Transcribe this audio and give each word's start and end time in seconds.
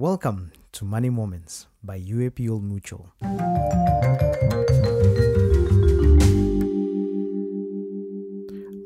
Welcome 0.00 0.52
to 0.74 0.84
Money 0.84 1.10
Moments 1.10 1.66
by 1.82 1.98
UAP 1.98 2.48
Old 2.48 2.62
Mutual. 2.62 3.10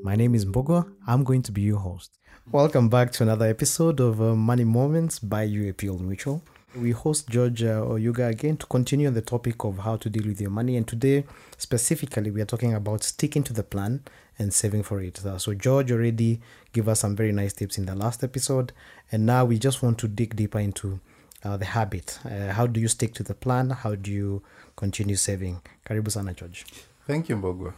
My 0.02 0.16
name 0.16 0.34
is 0.34 0.46
Mbogo. 0.46 0.90
I'm 1.06 1.22
going 1.22 1.42
to 1.42 1.52
be 1.52 1.60
your 1.60 1.80
host. 1.80 2.18
Welcome 2.50 2.88
back 2.88 3.12
to 3.12 3.24
another 3.24 3.44
episode 3.44 4.00
of 4.00 4.22
uh, 4.22 4.34
Money 4.34 4.64
Moments 4.64 5.18
by 5.18 5.46
UAP 5.46 5.86
Old 5.90 6.00
Mutual. 6.00 6.42
We 6.74 6.93
host 6.93 7.29
George 7.29 7.62
uh, 7.62 7.82
Oyuga 7.82 8.30
again 8.30 8.57
to 8.57 8.66
continue 8.66 9.07
on 9.07 9.12
the 9.12 9.20
topic 9.20 9.62
of 9.64 9.80
how 9.80 9.96
to 9.96 10.09
deal 10.09 10.27
with 10.27 10.41
your 10.41 10.50
money. 10.50 10.77
And 10.79 10.88
today, 10.88 11.25
specifically, 11.59 12.30
we 12.30 12.41
are 12.41 12.46
talking 12.46 12.73
about 12.73 13.02
sticking 13.02 13.43
to 13.45 13.52
the 13.52 13.62
plan 13.62 14.02
and 14.38 14.55
saving 14.55 14.82
for 14.82 15.00
it. 15.02 15.24
Uh, 15.24 15.37
so, 15.37 15.52
George 15.52 15.93
already 15.93 16.41
gave 16.73 16.88
us 16.88 17.00
some 17.00 17.14
very 17.14 17.30
nice 17.30 17.52
tips 17.52 17.77
in 17.77 17.84
the 17.84 17.95
last 17.95 18.24
episode. 18.24 18.73
And 19.11 19.27
now 19.27 19.45
we 19.45 19.59
just 19.59 19.82
want 19.82 19.98
to 19.98 20.09
dig 20.09 20.34
deeper 20.34 20.61
into 20.61 21.00
uh, 21.45 21.59
the 21.59 21.66
habit. 21.66 22.19
Uh, 22.24 22.52
how 22.52 22.66
do 22.66 22.80
you 22.80 22.89
stick 22.89 23.12
to 23.15 23.23
the 23.23 23.34
plan? 23.34 23.68
How 23.70 23.95
do 23.95 24.10
you 24.10 24.43
continue 24.74 25.16
saving? 25.16 25.60
Karibu 25.84 26.10
sana, 26.10 26.32
George. 26.32 26.65
Thank 27.07 27.29
you, 27.29 27.37
Mbogo. 27.37 27.74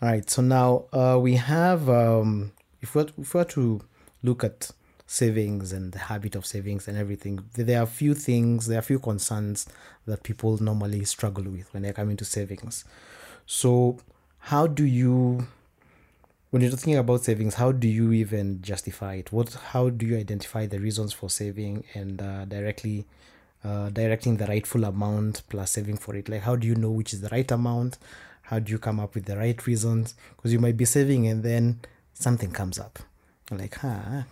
All 0.00 0.08
right. 0.08 0.28
So 0.28 0.42
now 0.42 0.86
uh, 0.92 1.16
we 1.20 1.36
have, 1.36 1.88
um, 1.88 2.50
if, 2.80 2.96
we 2.96 3.02
if 3.18 3.34
we 3.34 3.38
were 3.38 3.44
to 3.44 3.82
look 4.24 4.42
at 4.42 4.72
savings 5.12 5.74
and 5.74 5.92
the 5.92 5.98
habit 5.98 6.34
of 6.34 6.46
savings 6.46 6.88
and 6.88 6.96
everything, 6.96 7.44
there 7.54 7.82
are 7.82 7.86
few 7.86 8.14
things, 8.14 8.66
there 8.66 8.78
are 8.78 8.82
few 8.82 8.98
concerns 8.98 9.66
that 10.06 10.22
people 10.22 10.56
normally 10.62 11.04
struggle 11.04 11.44
with 11.44 11.72
when 11.74 11.82
they 11.82 11.92
come 11.92 12.08
into 12.08 12.24
savings. 12.24 12.84
So, 13.44 13.98
how 14.38 14.66
do 14.66 14.84
you, 14.84 15.46
when 16.50 16.62
you're 16.62 16.70
thinking 16.70 16.96
about 16.96 17.24
savings, 17.24 17.54
how 17.56 17.72
do 17.72 17.86
you 17.86 18.10
even 18.12 18.62
justify 18.62 19.16
it? 19.16 19.30
What, 19.30 19.52
how 19.72 19.90
do 19.90 20.06
you 20.06 20.16
identify 20.16 20.64
the 20.64 20.80
reasons 20.80 21.12
for 21.12 21.28
saving 21.28 21.84
and 21.92 22.22
uh, 22.22 22.46
directly 22.46 23.04
uh, 23.62 23.90
directing 23.90 24.38
the 24.38 24.46
rightful 24.46 24.82
amount 24.84 25.42
plus 25.50 25.72
saving 25.72 25.98
for 25.98 26.16
it? 26.16 26.30
Like, 26.30 26.40
how 26.40 26.56
do 26.56 26.66
you 26.66 26.74
know 26.74 26.90
which 26.90 27.12
is 27.12 27.20
the 27.20 27.28
right 27.28 27.50
amount? 27.50 27.98
How 28.44 28.58
do 28.58 28.72
you 28.72 28.78
come 28.78 28.98
up 28.98 29.14
with 29.14 29.26
the 29.26 29.36
right 29.36 29.66
reasons? 29.66 30.14
Because 30.36 30.54
you 30.54 30.58
might 30.58 30.78
be 30.78 30.86
saving 30.86 31.26
and 31.26 31.42
then 31.42 31.80
something 32.14 32.50
comes 32.50 32.78
up. 32.78 32.98
Like, 33.50 33.74
huh, 33.76 34.22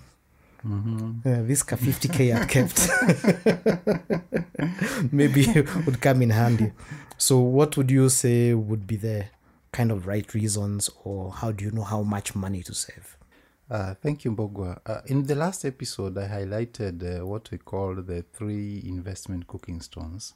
Mm-hmm. 0.66 1.27
uh, 1.27 1.42
this 1.47 1.62
ka 1.62 1.77
50k 1.77 2.36
I've 2.36 2.48
kept 2.48 2.78
maybe 5.12 5.47
would 5.86 6.00
come 6.02 6.20
in 6.22 6.30
handy. 6.30 6.72
So, 7.17 7.39
what 7.39 7.77
would 7.77 7.91
you 7.91 8.08
say 8.11 8.52
would 8.55 8.86
be 8.86 8.97
the 8.97 9.27
kind 9.72 9.91
of 9.91 10.06
right 10.06 10.33
reasons, 10.34 10.91
or 11.05 11.33
how 11.33 11.52
do 11.52 11.64
you 11.64 11.70
know 11.70 11.83
how 11.84 12.02
much 12.02 12.34
money 12.34 12.62
to 12.62 12.75
save? 12.75 13.17
Uh, 13.70 13.94
thank 14.02 14.25
you, 14.25 14.33
Mbogwa. 14.33 14.80
Uh, 14.84 15.00
in 15.06 15.27
the 15.27 15.34
last 15.34 15.64
episode, 15.64 16.19
I 16.19 16.27
highlighted 16.28 17.20
uh, 17.20 17.27
what 17.27 17.50
we 17.50 17.58
call 17.58 17.95
the 17.95 18.22
three 18.33 18.83
investment 18.84 19.47
cooking 19.47 19.80
stones. 19.80 20.34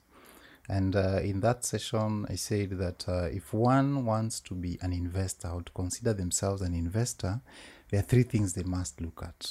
And 0.69 0.97
uh, 0.97 1.21
in 1.23 1.41
that 1.41 1.65
session, 1.65 2.27
I 2.31 2.37
said 2.37 2.71
that 2.79 3.07
uh, 3.09 3.25
if 3.25 3.53
one 3.53 4.07
wants 4.07 4.41
to 4.41 4.55
be 4.55 4.79
an 4.81 4.93
investor 4.93 5.49
or 5.49 5.63
to 5.63 5.73
consider 5.73 6.15
themselves 6.15 6.63
an 6.63 6.75
investor, 6.75 7.41
there 7.91 8.01
are 8.01 8.05
three 8.05 8.23
things 8.23 8.55
they 8.55 8.63
must 8.63 9.01
look 9.01 9.23
at 9.23 9.51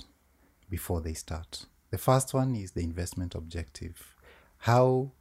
before 0.69 1.01
they 1.01 1.13
start. 1.13 1.65
The 1.91 1.97
first 1.97 2.33
one 2.33 2.55
is 2.55 2.71
the 2.71 2.81
investment 2.81 3.35
objective. 3.35 4.15
How, 4.57 5.11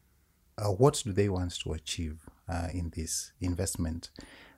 uh, 0.56 0.68
what 0.68 1.02
do 1.04 1.12
they 1.12 1.28
want 1.28 1.52
to 1.60 1.72
achieve 1.72 2.20
uh, 2.48 2.68
in 2.72 2.92
this 2.96 3.32
investment? 3.40 4.10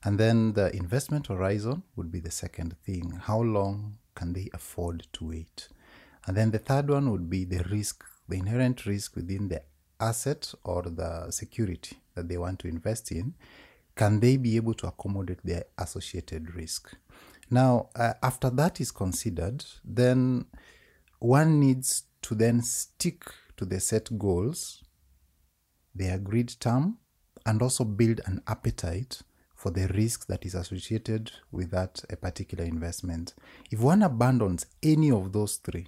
And 0.04 0.20
then 0.20 0.52
the 0.52 0.74
investment 0.76 1.28
horizon 1.28 1.82
would 1.96 2.12
be 2.12 2.20
the 2.20 2.30
second 2.30 2.76
thing. 2.84 3.18
How 3.22 3.40
long 3.40 3.98
can 4.14 4.32
they 4.32 4.50
afford 4.52 5.06
to 5.14 5.24
wait? 5.28 5.68
And 6.26 6.36
then 6.36 6.50
the 6.50 6.58
third 6.58 6.88
one 6.88 7.10
would 7.10 7.28
be 7.28 7.44
the 7.44 7.64
risk, 7.64 8.04
the 8.28 8.36
inherent 8.36 8.86
risk 8.86 9.16
within 9.16 9.48
the 9.48 9.62
asset 9.98 10.52
or 10.64 10.82
the 10.82 11.30
security 11.30 11.96
that 12.14 12.28
they 12.28 12.36
want 12.36 12.58
to 12.60 12.68
invest 12.68 13.10
in. 13.10 13.34
Can 13.96 14.20
they 14.20 14.36
be 14.36 14.56
able 14.56 14.74
to 14.74 14.88
accommodate 14.88 15.40
their 15.44 15.64
associated 15.78 16.54
risk? 16.54 16.94
Now, 17.50 17.88
uh, 17.94 18.14
after 18.22 18.50
that 18.50 18.80
is 18.80 18.90
considered, 18.90 19.64
then 19.84 20.46
one 21.18 21.60
needs 21.60 22.04
to 22.22 22.34
then 22.34 22.62
stick 22.62 23.24
to 23.56 23.64
the 23.64 23.80
set 23.80 24.18
goals, 24.18 24.82
the 25.94 26.08
agreed 26.08 26.54
term, 26.60 26.98
and 27.46 27.60
also 27.62 27.84
build 27.84 28.20
an 28.26 28.42
appetite 28.46 29.22
for 29.54 29.70
the 29.70 29.88
risk 29.88 30.26
that 30.26 30.44
is 30.44 30.54
associated 30.54 31.30
with 31.50 31.70
that 31.70 32.04
a 32.10 32.16
particular 32.16 32.64
investment. 32.64 33.34
If 33.70 33.80
one 33.80 34.02
abandons 34.02 34.66
any 34.82 35.10
of 35.10 35.32
those 35.32 35.56
three, 35.56 35.86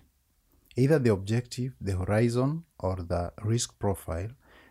either 0.76 0.98
the 0.98 1.12
objective, 1.12 1.74
the 1.80 1.96
horizon, 1.96 2.64
or 2.78 2.96
the 2.96 3.32
risk 3.42 3.78
profile, 3.78 4.28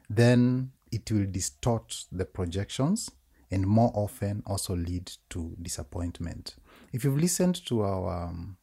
then 0.10 0.72
it 0.92 1.12
will 1.12 1.26
distort 1.26 2.06
the 2.12 2.26
projections 2.26 3.12
and 3.52 3.68
more 3.68 3.92
often 3.94 4.44
also 4.46 4.76
lead 4.76 5.12
to 5.30 5.56
disappointment. 5.62 6.56
If 6.94 7.04
you've 7.04 7.20
listened 7.20 7.66
to 7.68 7.82
our 7.82 8.26
um, 8.28 8.58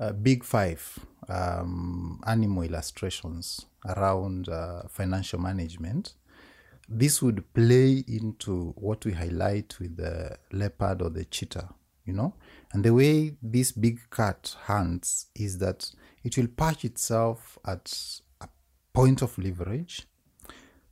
uh, 0.00 0.12
big 0.12 0.42
five 0.42 0.98
um, 1.28 2.20
animal 2.26 2.62
illustrations 2.62 3.66
around 3.86 4.48
uh, 4.48 4.82
financial 4.88 5.38
management, 5.38 6.14
this 6.88 7.22
would 7.22 7.52
play 7.54 8.02
into 8.08 8.72
what 8.76 9.04
we 9.04 9.12
highlight 9.12 9.76
with 9.78 9.96
the 9.96 10.36
leopard 10.52 11.02
or 11.02 11.10
the 11.10 11.24
cheetah, 11.26 11.68
you 12.04 12.12
know. 12.12 12.34
And 12.72 12.82
the 12.82 12.94
way 12.94 13.36
this 13.42 13.72
big 13.72 14.00
cat 14.10 14.56
hunts 14.62 15.26
is 15.36 15.58
that 15.58 15.90
it 16.24 16.36
will 16.36 16.48
perch 16.48 16.84
itself 16.84 17.58
at 17.66 18.20
a 18.40 18.48
point 18.92 19.22
of 19.22 19.38
leverage, 19.38 20.06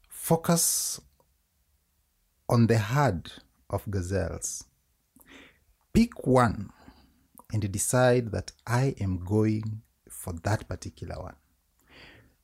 focus 0.08 1.00
on 2.48 2.66
the 2.66 2.78
herd 2.78 3.32
of 3.70 3.90
gazelles, 3.90 4.64
pick 5.92 6.26
one 6.26 6.70
and 7.52 7.70
decide 7.72 8.32
that 8.32 8.52
I 8.66 8.94
am 9.00 9.24
going 9.24 9.82
for 10.10 10.32
that 10.44 10.68
particular 10.68 11.16
one. 11.16 11.36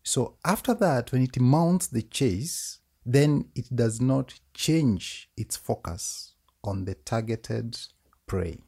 So 0.02 0.36
after 0.44 0.74
that, 0.74 1.12
when 1.12 1.22
it 1.22 1.40
mounts 1.40 1.86
the 1.86 2.02
chase, 2.02 2.78
then 3.06 3.46
it 3.54 3.74
does 3.74 4.00
not 4.00 4.38
change 4.52 5.30
its 5.36 5.56
focus 5.56 6.34
on 6.62 6.84
the 6.84 6.94
targeted 6.94 7.78
prey. 8.26 8.58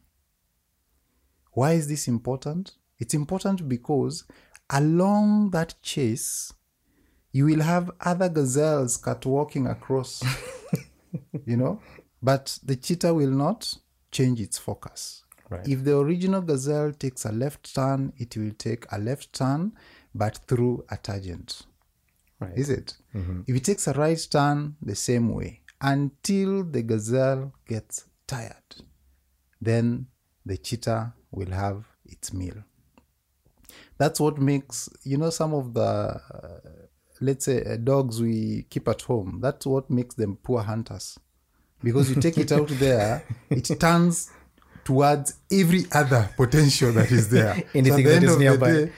Why 1.53 1.73
is 1.73 1.89
this 1.89 2.09
important? 2.09 2.73
It's 2.99 3.15
important 3.15 3.69
because 3.69 4.25
along 4.71 5.51
that 5.51 5.75
chase, 5.83 6.53
you 7.33 7.45
will 7.45 7.63
have 7.63 7.91
other 8.01 8.29
gazelles 8.29 8.97
catwalking 8.97 9.67
across, 9.67 10.23
you 11.47 11.57
know, 11.57 11.81
but 12.23 12.59
the 12.63 12.77
cheetah 12.77 13.13
will 13.13 13.31
not 13.31 13.75
change 14.11 14.41
its 14.41 14.59
focus. 14.59 15.26
Right. 15.49 15.67
If 15.67 15.85
the 15.85 15.97
original 15.99 16.43
gazelle 16.43 16.93
takes 16.93 17.25
a 17.25 17.33
left 17.33 17.75
turn, 17.75 18.13
it 18.17 18.37
will 18.37 18.53
take 18.59 18.85
a 18.91 18.99
left 18.99 19.33
turn, 19.33 19.73
but 20.15 20.39
through 20.49 20.85
a 20.91 20.97
tangent. 20.97 21.63
Right. 22.41 22.57
Is 22.57 22.69
it? 22.69 22.97
If 23.47 23.57
it 23.57 23.65
takes 23.65 23.87
a 23.87 23.93
right 23.93 24.27
turn, 24.31 24.77
the 24.83 24.95
same 24.95 25.33
way 25.33 25.63
until 25.81 26.65
the 26.65 26.83
gazelle 26.83 27.53
gets 27.67 28.05
tired, 28.27 28.77
then 29.61 30.07
the 30.45 30.57
cheetah 30.57 31.15
will 31.31 31.51
have 31.51 31.85
its 32.05 32.33
meal. 32.33 32.65
That's 33.99 34.21
what 34.21 34.39
makes 34.39 34.89
you 35.05 35.17
know 35.17 35.31
some 35.31 35.55
of 35.55 35.75
the 35.75 35.83
uh, 35.83 36.61
let's 37.21 37.47
say 37.47 37.65
uh, 37.65 37.77
dogs 37.77 38.21
we 38.21 38.67
keep 38.69 38.89
at 38.89 39.03
home. 39.03 39.39
That's 39.41 39.67
what 39.67 39.91
makes 39.91 40.15
them 40.15 40.39
poor 40.43 40.63
hunters 40.63 41.19
because 41.83 42.11
you 42.11 42.21
take 42.21 42.39
it 42.39 42.53
out 42.53 42.69
there, 42.81 43.25
it 43.51 43.65
turns 43.81 44.31
towards 44.87 45.35
every 45.51 45.85
other 45.93 46.31
potential 46.37 46.93
that 46.93 47.11
is 47.11 47.29
there. 47.29 47.55
Anything 47.75 48.05
the 48.05 48.11
that 48.13 48.23
is 48.23 48.39
nearby. 48.39 48.73
day, 48.73 48.93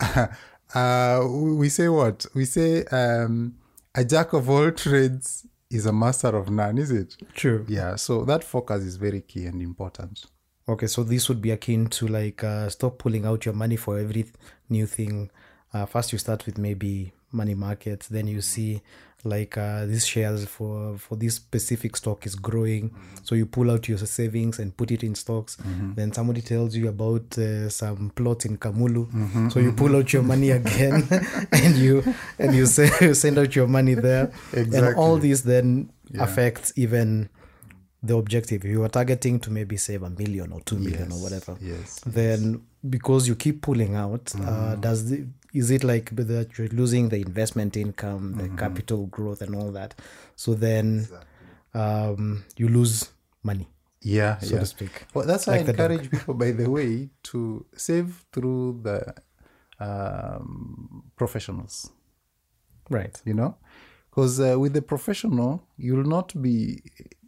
uh, 0.74 1.26
we 1.26 1.70
say 1.70 1.88
what? 1.88 2.26
We 2.34 2.44
say 2.44 2.84
um, 2.84 3.54
a 3.94 4.04
jack 4.04 4.34
of 4.34 4.50
all 4.50 4.70
trades 4.70 5.46
is 5.70 5.86
a 5.86 5.92
master 5.92 6.28
of 6.28 6.50
none, 6.50 6.76
is 6.76 6.90
it? 6.90 7.16
True. 7.34 7.64
Yeah, 7.68 7.96
so 7.96 8.24
that 8.26 8.44
focus 8.44 8.82
is 8.84 8.96
very 8.96 9.22
key 9.22 9.46
and 9.46 9.62
important. 9.62 10.26
Okay, 10.68 10.86
so 10.86 11.02
this 11.02 11.30
would 11.30 11.40
be 11.40 11.52
akin 11.52 11.86
to 11.86 12.06
like 12.06 12.44
uh, 12.44 12.68
stop 12.68 12.98
pulling 12.98 13.24
out 13.24 13.46
your 13.46 13.54
money 13.54 13.76
for 13.76 13.98
every 13.98 14.26
new 14.68 14.86
thing. 14.86 15.30
Uh, 15.72 15.86
first, 15.86 16.12
you 16.12 16.18
start 16.18 16.44
with 16.44 16.58
maybe 16.58 17.14
money 17.32 17.54
markets, 17.54 18.08
then 18.08 18.26
you 18.26 18.42
see 18.42 18.82
like 19.24 19.58
uh, 19.58 19.84
these 19.86 20.06
shares 20.06 20.44
for 20.44 20.96
for 20.98 21.16
this 21.16 21.34
specific 21.34 21.96
stock 21.96 22.24
is 22.26 22.34
growing, 22.34 22.94
so 23.22 23.34
you 23.34 23.46
pull 23.46 23.70
out 23.70 23.88
your 23.88 23.98
savings 23.98 24.58
and 24.58 24.76
put 24.76 24.90
it 24.90 25.02
in 25.02 25.14
stocks. 25.14 25.56
Then 25.96 26.12
somebody 26.12 26.40
tells 26.40 26.76
you 26.76 26.88
about 26.88 27.36
uh, 27.38 27.68
some 27.68 28.10
plots 28.14 28.44
in 28.44 28.58
Kamulu, 28.58 29.50
so 29.52 29.58
you 29.60 29.72
pull 29.72 29.96
out 29.96 30.12
your 30.12 30.22
money 30.22 30.50
again, 30.50 31.06
and 31.52 31.76
you 31.76 32.02
and 32.38 32.54
you 32.54 32.66
send, 32.66 32.92
you 33.00 33.14
send 33.24 33.38
out 33.38 33.56
your 33.56 33.66
money 33.66 33.94
there, 33.94 34.32
and 34.52 34.94
all 34.96 35.16
this 35.18 35.40
then 35.42 35.90
affects 36.18 36.72
even 36.76 37.28
the 38.02 38.16
objective. 38.16 38.64
You 38.64 38.84
are 38.84 38.88
targeting 38.88 39.40
to 39.40 39.50
maybe 39.50 39.76
save 39.76 40.04
a 40.04 40.10
million 40.10 40.52
or 40.52 40.60
two 40.60 40.78
million 40.78 41.10
or 41.12 41.18
whatever. 41.22 41.56
Yes, 41.60 42.00
then 42.06 42.62
because 42.88 43.26
you 43.26 43.34
keep 43.34 43.62
pulling 43.62 43.96
out 43.96 44.32
uh, 44.40 44.76
does 44.76 45.10
the 45.10 45.26
is 45.60 45.70
it 45.76 45.82
like 45.92 46.08
that 46.32 46.46
you're 46.56 46.68
losing 46.82 47.04
the 47.14 47.20
investment 47.28 47.72
income, 47.84 48.24
the 48.40 48.44
Mm-hmm. 48.44 48.56
capital 48.64 49.02
growth, 49.16 49.40
and 49.44 49.52
all 49.58 49.70
that? 49.80 49.90
So 50.36 50.54
then 50.54 50.86
um, 51.82 52.44
you 52.60 52.68
lose 52.78 52.94
money, 53.50 53.66
Yeah, 54.02 54.38
so 54.38 54.54
yeah. 54.54 54.60
to 54.60 54.66
speak. 54.66 54.92
Well, 55.14 55.26
that's 55.30 55.46
why 55.46 55.56
Like 55.56 55.66
I 55.68 55.70
encourage 55.72 56.06
people, 56.14 56.34
by 56.44 56.50
the 56.60 56.68
way, 56.76 56.90
to 57.30 57.38
save 57.86 58.08
through 58.32 58.80
the 58.88 58.98
um, 59.80 61.04
professionals. 61.16 61.90
Right. 62.90 63.20
You 63.24 63.34
know, 63.34 63.56
because 64.10 64.40
uh, 64.40 64.58
with 64.58 64.72
the 64.72 64.82
professional, 64.82 65.52
you'll 65.76 66.08
not 66.18 66.28
be 66.40 66.82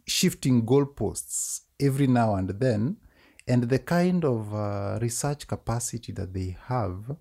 shifting 0.07 0.55
goalposts 0.65 1.61
every 1.79 2.07
now 2.07 2.29
and 2.35 2.49
then, 2.65 2.97
and 3.47 3.63
the 3.63 3.79
kind 3.79 4.25
of 4.25 4.53
uh, 4.53 4.97
research 5.01 5.47
capacity 5.47 6.11
that 6.13 6.33
they 6.33 6.57
have 6.67 7.15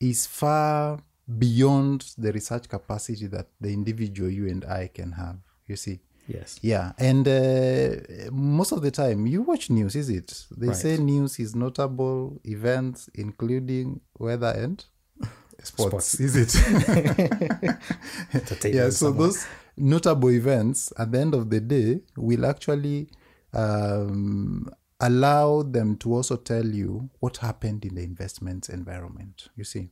is 0.00 0.26
far 0.26 0.98
beyond 1.38 2.14
the 2.18 2.32
research 2.32 2.68
capacity 2.68 3.26
that 3.26 3.48
the 3.60 3.72
individual 3.72 4.30
you 4.30 4.48
and 4.48 4.64
I 4.64 4.88
can 4.92 5.12
have. 5.12 5.36
You 5.66 5.76
see. 5.76 6.00
Yes. 6.28 6.58
Yeah, 6.60 6.92
and 6.98 7.26
uh, 7.28 8.30
most 8.32 8.72
of 8.72 8.82
the 8.82 8.90
time 8.90 9.26
you 9.28 9.42
watch 9.42 9.70
news, 9.70 9.94
is 9.94 10.08
it? 10.10 10.44
They 10.56 10.66
Right. 10.68 10.76
say 10.76 10.96
news 10.98 11.38
is 11.38 11.54
notable 11.54 12.40
events, 12.44 13.08
including 13.14 14.00
weather 14.18 14.52
and 14.56 14.84
sports. 15.62 16.06
Sports. 16.06 16.20
Is 16.20 16.34
it? 16.36 16.52
Yeah. 18.64 18.90
So 18.90 19.12
those 19.12 19.46
notable 19.76 20.30
events, 20.30 20.92
at 20.98 21.12
the 21.12 21.20
end 21.20 21.34
of 21.34 21.48
the 21.50 21.60
day, 21.60 22.00
will 22.16 22.44
actually 22.46 23.08
um, 23.52 24.68
allow 25.00 25.62
them 25.62 25.96
to 25.96 26.14
also 26.14 26.36
tell 26.36 26.64
you 26.64 27.10
what 27.20 27.38
happened 27.38 27.84
in 27.84 27.94
the 27.96 28.02
investments 28.02 28.68
environment. 28.68 29.48
You 29.56 29.64
see 29.64 29.90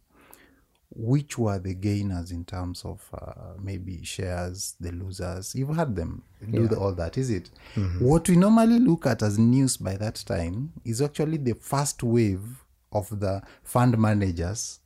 which 0.96 1.36
were 1.36 1.58
the 1.58 1.74
gainers 1.74 2.30
in 2.30 2.44
terms 2.44 2.84
of 2.84 3.02
uh, 3.12 3.54
maybe 3.60 4.04
shares, 4.04 4.76
the 4.78 4.92
losers. 4.92 5.54
You've 5.54 5.74
had 5.74 5.96
them 5.96 6.22
do 6.50 6.68
the, 6.68 6.78
all 6.78 6.94
that, 6.94 7.18
is 7.18 7.30
it? 7.30 7.50
What 7.98 8.28
we 8.28 8.36
normally 8.36 8.78
look 8.78 9.06
at 9.06 9.22
as 9.22 9.38
news 9.38 9.76
by 9.76 9.96
that 9.96 10.22
time 10.26 10.72
is 10.84 11.02
actually 11.02 11.38
the 11.38 11.54
first 11.54 12.02
wave 12.02 12.64
of 12.92 13.08
the 13.18 13.42
fund 13.64 13.98
managers. 13.98 14.80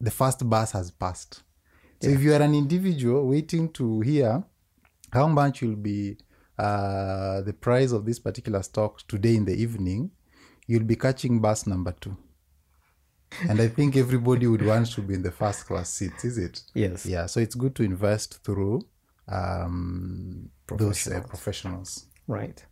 The 0.00 0.10
first 0.10 0.48
bus 0.48 0.72
has 0.72 0.90
passed. 0.90 1.42
So 2.00 2.08
if 2.08 2.22
you 2.22 2.32
are 2.32 2.42
an 2.42 2.54
individual 2.54 3.26
waiting 3.26 3.70
to 3.72 4.00
hear 4.00 4.42
how 5.12 5.28
much 5.28 5.62
you'll 5.62 5.76
be 5.76 6.16
uh, 6.58 7.40
the 7.42 7.52
price 7.52 7.92
of 7.92 8.04
this 8.06 8.18
particular 8.18 8.62
stock 8.62 9.06
today 9.08 9.36
in 9.36 9.44
the 9.44 9.54
evening, 9.54 10.10
you'll 10.66 10.84
be 10.84 10.96
catching 10.96 11.40
bus 11.40 11.66
number 11.66 11.92
two. 12.00 12.16
and 13.48 13.60
I 13.60 13.68
think 13.68 13.96
everybody 13.96 14.46
would 14.46 14.64
want 14.64 14.86
to 14.92 15.02
be 15.02 15.14
in 15.14 15.22
the 15.22 15.32
first 15.32 15.66
class 15.66 15.90
seats, 15.90 16.24
is 16.24 16.38
it? 16.38 16.62
Yes. 16.74 17.04
Yeah, 17.06 17.26
so 17.26 17.40
it's 17.40 17.54
good 17.54 17.74
to 17.76 17.82
invest 17.82 18.42
through 18.44 18.86
um, 19.28 20.50
those 20.68 21.06
uh, 21.08 21.20
Professionals. 21.20 21.26
professionals. 21.28 22.06
Right. 22.28 22.64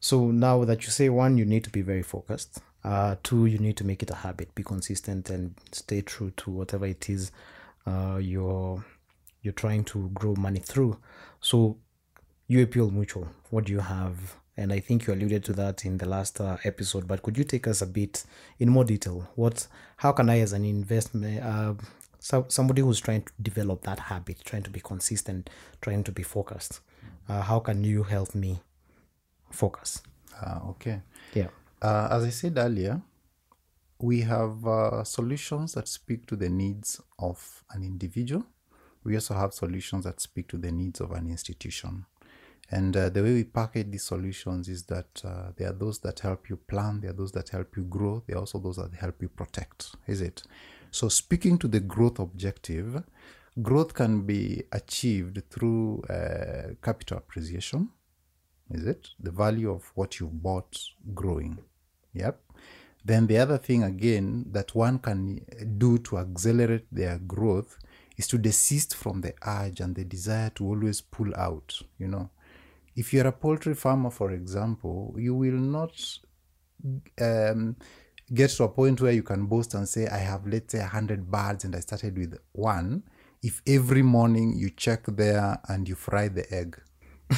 So 0.00 0.30
now 0.30 0.64
that 0.64 0.84
you 0.84 0.90
say 0.90 1.08
one, 1.08 1.36
you 1.38 1.44
need 1.44 1.64
to 1.64 1.70
be 1.70 1.82
very 1.82 2.02
focused. 2.02 2.60
Uh, 2.84 3.16
two, 3.22 3.46
you 3.46 3.58
need 3.58 3.76
to 3.76 3.84
make 3.84 4.02
it 4.02 4.10
a 4.10 4.14
habit, 4.14 4.54
be 4.54 4.62
consistent, 4.62 5.28
and 5.30 5.54
stay 5.72 6.00
true 6.00 6.30
to 6.38 6.50
whatever 6.50 6.86
it 6.86 7.08
is 7.10 7.30
uh, 7.86 8.16
you're 8.20 8.84
you're 9.42 9.52
trying 9.54 9.84
to 9.84 10.08
grow 10.14 10.34
money 10.36 10.60
through. 10.60 10.98
So, 11.40 11.78
UAP 12.50 12.80
Old 12.80 12.94
Mutual, 12.94 13.28
what 13.50 13.66
do 13.66 13.72
you 13.72 13.80
have? 13.80 14.36
And 14.56 14.72
I 14.72 14.80
think 14.80 15.06
you 15.06 15.12
alluded 15.12 15.44
to 15.44 15.52
that 15.52 15.84
in 15.84 15.98
the 15.98 16.08
last 16.08 16.40
uh, 16.40 16.56
episode. 16.64 17.06
But 17.06 17.22
could 17.22 17.36
you 17.36 17.44
take 17.44 17.68
us 17.68 17.82
a 17.82 17.86
bit 17.86 18.24
in 18.58 18.70
more 18.70 18.84
detail? 18.84 19.28
What, 19.34 19.68
how 19.98 20.12
can 20.12 20.30
I, 20.30 20.40
as 20.40 20.54
an 20.54 20.64
investment, 20.64 21.44
uh, 21.44 21.74
so, 22.18 22.46
somebody 22.48 22.80
who's 22.80 23.00
trying 23.00 23.22
to 23.22 23.32
develop 23.40 23.82
that 23.82 23.98
habit, 23.98 24.38
trying 24.44 24.62
to 24.64 24.70
be 24.70 24.80
consistent, 24.80 25.50
trying 25.82 26.02
to 26.04 26.10
be 26.10 26.22
focused, 26.22 26.80
uh, 27.28 27.42
how 27.42 27.60
can 27.60 27.84
you 27.84 28.02
help 28.02 28.34
me 28.34 28.60
focus? 29.50 30.02
Uh, 30.42 30.60
okay. 30.70 31.02
Yeah. 31.34 31.48
Uh, 31.82 32.08
as 32.10 32.24
I 32.24 32.30
said 32.30 32.56
earlier, 32.56 33.02
we 34.00 34.22
have 34.22 34.66
uh, 34.66 35.04
solutions 35.04 35.74
that 35.74 35.86
speak 35.86 36.26
to 36.26 36.36
the 36.36 36.48
needs 36.48 37.00
of 37.18 37.62
an 37.72 37.82
individual. 37.82 38.44
We 39.04 39.14
also 39.14 39.34
have 39.34 39.52
solutions 39.52 40.04
that 40.04 40.20
speak 40.20 40.48
to 40.48 40.56
the 40.56 40.72
needs 40.72 41.00
of 41.00 41.12
an 41.12 41.28
institution. 41.28 42.06
And 42.70 42.96
uh, 42.96 43.08
the 43.08 43.22
way 43.22 43.32
we 43.32 43.44
package 43.44 43.90
these 43.90 44.04
solutions 44.04 44.68
is 44.68 44.84
that 44.84 45.22
uh, 45.24 45.52
there 45.56 45.70
are 45.70 45.74
those 45.74 46.00
that 46.00 46.20
help 46.20 46.50
you 46.50 46.56
plan, 46.56 47.00
there 47.00 47.10
are 47.10 47.14
those 47.14 47.32
that 47.32 47.48
help 47.48 47.76
you 47.76 47.84
grow, 47.84 48.22
there 48.26 48.36
are 48.36 48.40
also 48.40 48.58
those 48.58 48.76
that 48.76 48.92
help 48.94 49.22
you 49.22 49.28
protect, 49.28 49.94
is 50.06 50.20
it? 50.20 50.42
So, 50.90 51.08
speaking 51.08 51.58
to 51.58 51.68
the 51.68 51.80
growth 51.80 52.18
objective, 52.18 53.02
growth 53.62 53.94
can 53.94 54.22
be 54.22 54.64
achieved 54.72 55.42
through 55.50 56.02
uh, 56.10 56.74
capital 56.82 57.18
appreciation, 57.18 57.88
is 58.70 58.84
it? 58.84 59.08
The 59.18 59.30
value 59.30 59.70
of 59.70 59.90
what 59.94 60.20
you 60.20 60.28
bought 60.30 60.78
growing. 61.14 61.58
Yep. 62.12 62.40
Then 63.04 63.26
the 63.26 63.38
other 63.38 63.56
thing 63.56 63.82
again 63.82 64.46
that 64.50 64.74
one 64.74 64.98
can 64.98 65.40
do 65.78 65.98
to 65.98 66.18
accelerate 66.18 66.86
their 66.92 67.18
growth 67.18 67.78
is 68.18 68.26
to 68.26 68.36
desist 68.36 68.94
from 68.94 69.22
the 69.22 69.32
urge 69.46 69.80
and 69.80 69.94
the 69.94 70.04
desire 70.04 70.50
to 70.50 70.66
always 70.66 71.00
pull 71.00 71.34
out, 71.34 71.80
you 71.98 72.08
know. 72.08 72.28
If 72.98 73.12
you're 73.12 73.28
a 73.28 73.32
poultry 73.32 73.74
farmer, 73.74 74.10
for 74.10 74.32
example, 74.32 75.14
you 75.16 75.32
will 75.42 75.60
not 75.76 75.92
um, 77.20 77.76
get 78.34 78.50
to 78.50 78.64
a 78.64 78.68
point 78.68 79.00
where 79.00 79.12
you 79.12 79.22
can 79.22 79.46
boast 79.46 79.74
and 79.74 79.88
say, 79.88 80.08
I 80.08 80.18
have, 80.18 80.46
let's 80.48 80.72
say, 80.72 80.80
100 80.80 81.30
birds 81.30 81.64
and 81.64 81.76
I 81.76 81.80
started 81.80 82.18
with 82.18 82.36
one. 82.52 83.04
If 83.40 83.62
every 83.68 84.02
morning 84.02 84.54
you 84.58 84.70
check 84.70 85.04
there 85.06 85.60
and 85.68 85.88
you 85.88 85.94
fry 85.94 86.26
the 86.26 86.52
egg, 86.52 86.76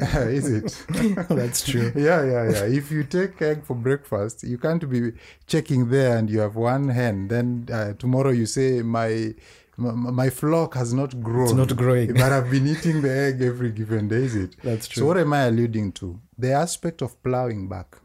is 0.00 0.48
it? 0.50 0.84
That's 1.28 1.62
true. 1.62 1.92
yeah, 1.94 2.24
yeah, 2.24 2.50
yeah. 2.50 2.64
If 2.64 2.90
you 2.90 3.04
take 3.04 3.40
egg 3.40 3.64
for 3.64 3.76
breakfast, 3.76 4.42
you 4.42 4.58
can't 4.58 4.88
be 4.90 5.12
checking 5.46 5.90
there 5.90 6.16
and 6.16 6.28
you 6.28 6.40
have 6.40 6.56
one 6.56 6.88
hen. 6.88 7.28
Then 7.28 7.68
uh, 7.72 7.92
tomorrow 7.92 8.30
you 8.30 8.46
say 8.46 8.82
my 8.82 9.34
my, 9.76 10.30
flock 10.30 10.74
has 10.74 10.92
not 10.92 11.20
grown. 11.22 11.44
It's 11.44 11.54
not 11.54 11.76
growing. 11.76 12.12
but 12.22 12.32
I've 12.32 12.50
been 12.50 12.66
eating 12.66 13.00
the 13.02 13.10
egg 13.10 13.40
every 13.42 13.70
given 13.70 14.08
day. 14.08 14.16
Is 14.24 14.36
it? 14.36 14.56
That's 14.62 14.86
true. 14.86 15.00
So 15.02 15.06
what 15.06 15.16
am 15.18 15.32
I 15.32 15.44
alluding 15.44 15.92
to? 15.92 16.20
The 16.38 16.52
aspect 16.52 17.02
of 17.02 17.22
plowing 17.22 17.68
back 17.68 17.96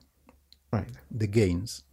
Right. 0.72 0.90
the 1.10 1.28
gains 1.28 1.84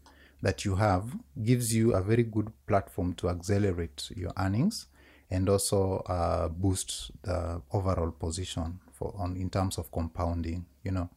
that 0.43 0.65
you 0.65 0.75
have 0.77 1.17
gives 1.43 1.75
you 1.75 1.95
a 1.95 2.03
very 2.03 2.25
good 2.25 2.53
platform 2.67 3.15
to 3.15 3.29
accelerate 3.29 4.11
your 4.17 4.33
earnings 4.37 4.87
and 5.31 5.49
also 5.49 5.99
uh, 6.07 6.49
boost 6.49 7.13
the 7.23 7.63
overall 7.73 8.11
position 8.11 8.81
for 8.93 9.15
on 9.17 9.37
in 9.37 9.49
terms 9.49 9.79
of 9.79 9.91
compounding 9.93 10.67
you 10.83 10.91
know 10.91 11.09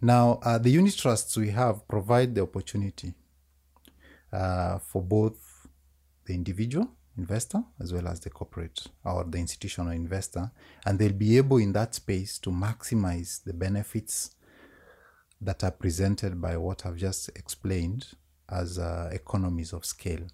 now 0.00 0.38
uh, 0.42 0.58
the 0.58 0.70
unit 0.70 0.96
trusts 0.96 1.36
we 1.36 1.50
have 1.50 1.86
provide 1.88 2.34
the 2.34 2.42
opportunity 2.42 3.14
uh, 4.32 4.78
for 4.78 5.02
both 5.02 5.66
the 6.26 6.34
individual 6.34 6.88
investor 7.18 7.62
as 7.80 7.92
well 7.92 8.08
as 8.08 8.20
the 8.20 8.30
corporate 8.30 8.86
or 9.04 9.24
the 9.24 9.38
institutional 9.38 9.92
investor 9.92 10.50
and 10.86 10.98
they'll 10.98 11.12
be 11.12 11.36
able 11.36 11.58
in 11.58 11.72
that 11.72 11.94
space 11.94 12.38
to 12.38 12.50
maximize 12.50 13.42
the 13.44 13.52
benefits 13.52 14.34
that 15.40 15.62
are 15.64 15.70
presented 15.70 16.40
by 16.40 16.56
what 16.56 16.86
I've 16.86 16.96
just 16.96 17.28
explained 17.30 18.06
as 18.48 18.78
uh, 18.78 19.08
economies 19.12 19.72
of 19.72 19.84
scale. 19.84 20.26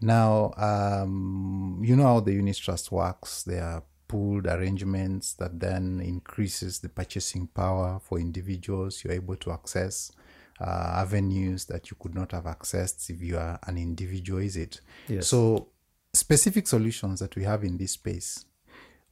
Now, 0.00 0.52
um, 0.56 1.80
you 1.82 1.96
know 1.96 2.04
how 2.04 2.20
the 2.20 2.32
unit 2.32 2.56
trust 2.56 2.90
works. 2.90 3.44
There 3.44 3.62
are 3.62 3.82
pooled 4.08 4.46
arrangements 4.46 5.32
that 5.34 5.58
then 5.58 6.00
increases 6.04 6.80
the 6.80 6.88
purchasing 6.88 7.46
power 7.46 8.00
for 8.00 8.18
individuals. 8.18 9.02
You're 9.02 9.14
able 9.14 9.36
to 9.36 9.52
access 9.52 10.12
uh, 10.60 10.92
avenues 10.96 11.64
that 11.66 11.90
you 11.90 11.96
could 11.98 12.14
not 12.14 12.32
have 12.32 12.44
accessed 12.44 13.08
if 13.10 13.22
you 13.22 13.38
are 13.38 13.58
an 13.66 13.78
individual, 13.78 14.40
is 14.40 14.56
it? 14.56 14.80
Yes. 15.08 15.28
So, 15.28 15.68
specific 16.12 16.66
solutions 16.66 17.20
that 17.20 17.34
we 17.36 17.44
have 17.44 17.64
in 17.64 17.78
this 17.78 17.92
space, 17.92 18.44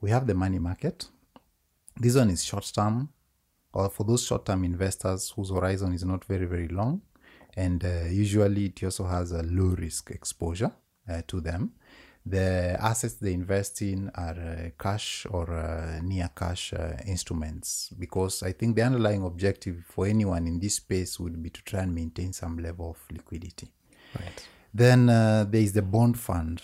we 0.01 0.11
have 0.11 0.27
the 0.27 0.35
money 0.35 0.59
market. 0.59 1.07
This 1.97 2.17
one 2.17 2.31
is 2.31 2.45
short 2.45 2.71
term, 2.75 3.09
or 3.73 3.89
for 3.91 4.05
those 4.05 4.25
short 4.25 4.47
term 4.47 4.65
investors 4.65 5.33
whose 5.35 5.51
horizon 5.51 5.93
is 5.93 6.05
not 6.05 6.25
very, 6.25 6.47
very 6.47 6.69
long. 6.69 7.03
And 7.57 7.85
uh, 7.85 8.05
usually 8.09 8.67
it 8.67 8.83
also 8.85 9.05
has 9.05 9.33
a 9.33 9.43
low 9.43 9.75
risk 9.77 10.11
exposure 10.11 10.73
uh, 11.09 11.23
to 11.27 11.41
them. 11.41 11.73
The 12.25 12.77
assets 12.79 13.15
they 13.15 13.33
invest 13.33 13.81
in 13.81 14.11
are 14.15 14.39
uh, 14.39 14.71
cash 14.79 15.27
or 15.31 15.51
uh, 15.53 16.01
near 16.03 16.31
cash 16.37 16.75
uh, 16.75 16.93
instruments 17.07 17.93
because 17.99 18.43
I 18.43 18.53
think 18.53 18.77
the 18.77 18.83
underlying 18.83 19.25
objective 19.25 19.85
for 19.89 20.07
anyone 20.07 20.47
in 20.47 20.61
this 20.61 20.77
space 20.77 21.19
would 21.19 21.43
be 21.43 21.49
to 21.49 21.63
try 21.65 21.81
and 21.81 21.95
maintain 21.95 22.35
some 22.35 22.59
level 22.59 22.91
of 22.91 22.99
liquidity. 23.11 23.73
Right. 24.15 24.47
Then 24.73 25.09
uh, 25.09 25.47
there 25.49 25.63
is 25.63 25.73
the 25.73 25.83
bond 25.83 26.21
fund, 26.21 26.63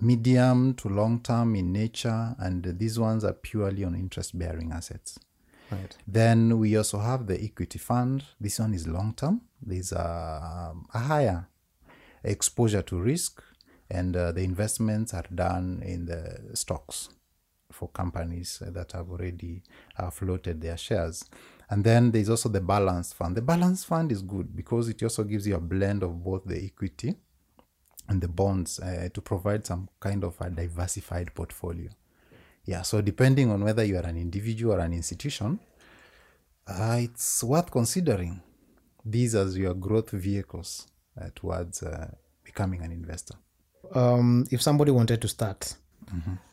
medium 0.00 0.74
to 0.74 0.88
long 0.88 1.20
term 1.20 1.54
in 1.54 1.72
nature, 1.72 2.34
and 2.38 2.64
these 2.78 2.98
ones 2.98 3.24
are 3.24 3.32
purely 3.32 3.84
on 3.84 3.94
interest 3.94 4.38
bearing 4.38 4.72
assets. 4.72 5.18
Right. 5.70 5.96
Then 6.06 6.58
we 6.58 6.76
also 6.76 6.98
have 6.98 7.26
the 7.26 7.42
equity 7.42 7.78
fund. 7.78 8.24
This 8.40 8.58
one 8.58 8.74
is 8.74 8.86
long 8.86 9.14
term. 9.14 9.42
There's 9.60 9.92
a, 9.92 10.72
a 10.94 10.98
higher 10.98 11.48
exposure 12.24 12.82
to 12.82 13.00
risk, 13.00 13.42
and 13.90 14.16
uh, 14.16 14.32
the 14.32 14.42
investments 14.42 15.12
are 15.14 15.26
done 15.34 15.82
in 15.84 16.06
the 16.06 16.56
stocks 16.56 17.10
for 17.70 17.88
companies 17.88 18.62
that 18.64 18.92
have 18.92 19.10
already 19.10 19.62
uh, 19.98 20.10
floated 20.10 20.60
their 20.60 20.76
shares. 20.76 21.24
And 21.70 21.84
then 21.84 22.12
there's 22.12 22.30
also 22.30 22.48
the 22.48 22.62
balance 22.62 23.12
fund. 23.12 23.36
The 23.36 23.42
balance 23.42 23.84
fund 23.84 24.10
is 24.10 24.22
good 24.22 24.56
because 24.56 24.88
it 24.88 25.02
also 25.02 25.22
gives 25.22 25.46
you 25.46 25.54
a 25.56 25.60
blend 25.60 26.02
of 26.02 26.24
both 26.24 26.44
the 26.46 26.64
equity 26.64 27.14
and 28.08 28.20
the 28.20 28.28
bonds 28.28 28.80
uh, 28.80 29.08
to 29.12 29.20
provide 29.20 29.66
some 29.66 29.88
kind 30.00 30.24
of 30.24 30.34
a 30.40 30.50
diversified 30.50 31.34
portfolio. 31.34 31.90
Yeah, 32.64 32.82
so 32.82 33.00
depending 33.00 33.50
on 33.50 33.64
whether 33.64 33.84
you 33.84 33.96
are 33.96 34.06
an 34.06 34.16
individual 34.16 34.74
or 34.74 34.80
an 34.80 34.92
institution, 34.92 35.58
uh, 36.66 36.98
it's 37.00 37.42
worth 37.42 37.70
considering 37.70 38.42
these 39.04 39.34
as 39.34 39.56
your 39.56 39.74
growth 39.74 40.10
vehicles 40.10 40.86
uh, 41.20 41.28
towards 41.34 41.82
uh, 41.82 42.10
becoming 42.44 42.82
an 42.82 42.92
investor. 42.92 43.34
Um, 43.94 44.46
if 44.50 44.60
somebody 44.60 44.90
wanted 44.90 45.22
to 45.22 45.28
start 45.28 45.76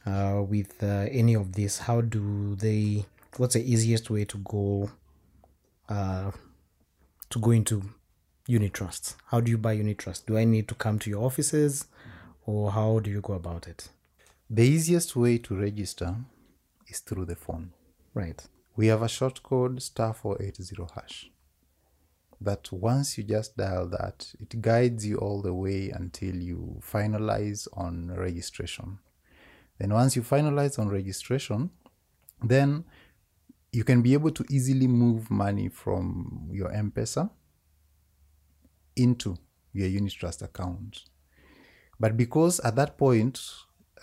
uh, 0.05 0.41
with 0.47 0.81
uh, 0.83 1.07
any 1.11 1.33
of 1.33 1.51
this, 1.53 1.79
how 1.79 2.01
do 2.01 2.55
they? 2.55 3.05
What's 3.37 3.55
the 3.55 3.71
easiest 3.71 4.09
way 4.09 4.25
to 4.25 4.37
go? 4.37 4.89
Uh, 5.89 6.31
to 7.29 7.39
go 7.39 7.51
into 7.51 7.83
unit 8.47 8.73
trusts. 8.73 9.15
How 9.27 9.41
do 9.41 9.49
you 9.49 9.57
buy 9.57 9.73
unit 9.73 9.97
trust? 9.97 10.27
Do 10.27 10.37
I 10.37 10.45
need 10.45 10.67
to 10.67 10.75
come 10.75 10.99
to 10.99 11.09
your 11.09 11.23
offices, 11.23 11.85
or 12.45 12.71
how 12.71 12.99
do 12.99 13.09
you 13.09 13.21
go 13.21 13.33
about 13.33 13.67
it? 13.67 13.89
The 14.49 14.63
easiest 14.63 15.15
way 15.15 15.39
to 15.39 15.55
register 15.55 16.15
is 16.87 16.99
through 16.99 17.25
the 17.25 17.35
phone. 17.35 17.71
Right. 18.13 18.45
We 18.75 18.87
have 18.87 19.01
a 19.01 19.09
short 19.09 19.41
code 19.41 19.81
star 19.81 20.13
480 20.13 20.93
hash. 20.93 21.31
That 22.39 22.71
once 22.71 23.17
you 23.17 23.23
just 23.23 23.57
dial 23.57 23.87
that, 23.87 24.33
it 24.39 24.61
guides 24.61 25.05
you 25.05 25.17
all 25.17 25.41
the 25.41 25.53
way 25.53 25.89
until 25.89 26.35
you 26.35 26.79
finalize 26.81 27.67
on 27.73 28.11
registration. 28.15 28.99
Then 29.79 29.93
once 29.93 30.15
you 30.15 30.21
finalize 30.21 30.77
on 30.77 30.89
registration, 30.89 31.71
then 32.43 32.85
you 33.71 33.83
can 33.83 34.01
be 34.01 34.13
able 34.13 34.31
to 34.31 34.45
easily 34.49 34.87
move 34.87 35.31
money 35.31 35.69
from 35.69 36.49
your 36.51 36.71
M-Pesa 36.71 37.29
into 38.95 39.37
your 39.73 39.87
unit 39.87 40.13
trust 40.13 40.41
account. 40.41 41.03
But 41.99 42.17
because 42.17 42.59
at 42.61 42.75
that 42.75 42.97
point, 42.97 43.41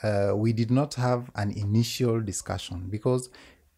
uh, 0.02 0.32
we 0.34 0.52
did 0.52 0.70
not 0.70 0.94
have 0.94 1.30
an 1.34 1.50
initial 1.52 2.20
discussion 2.20 2.88
because 2.88 3.28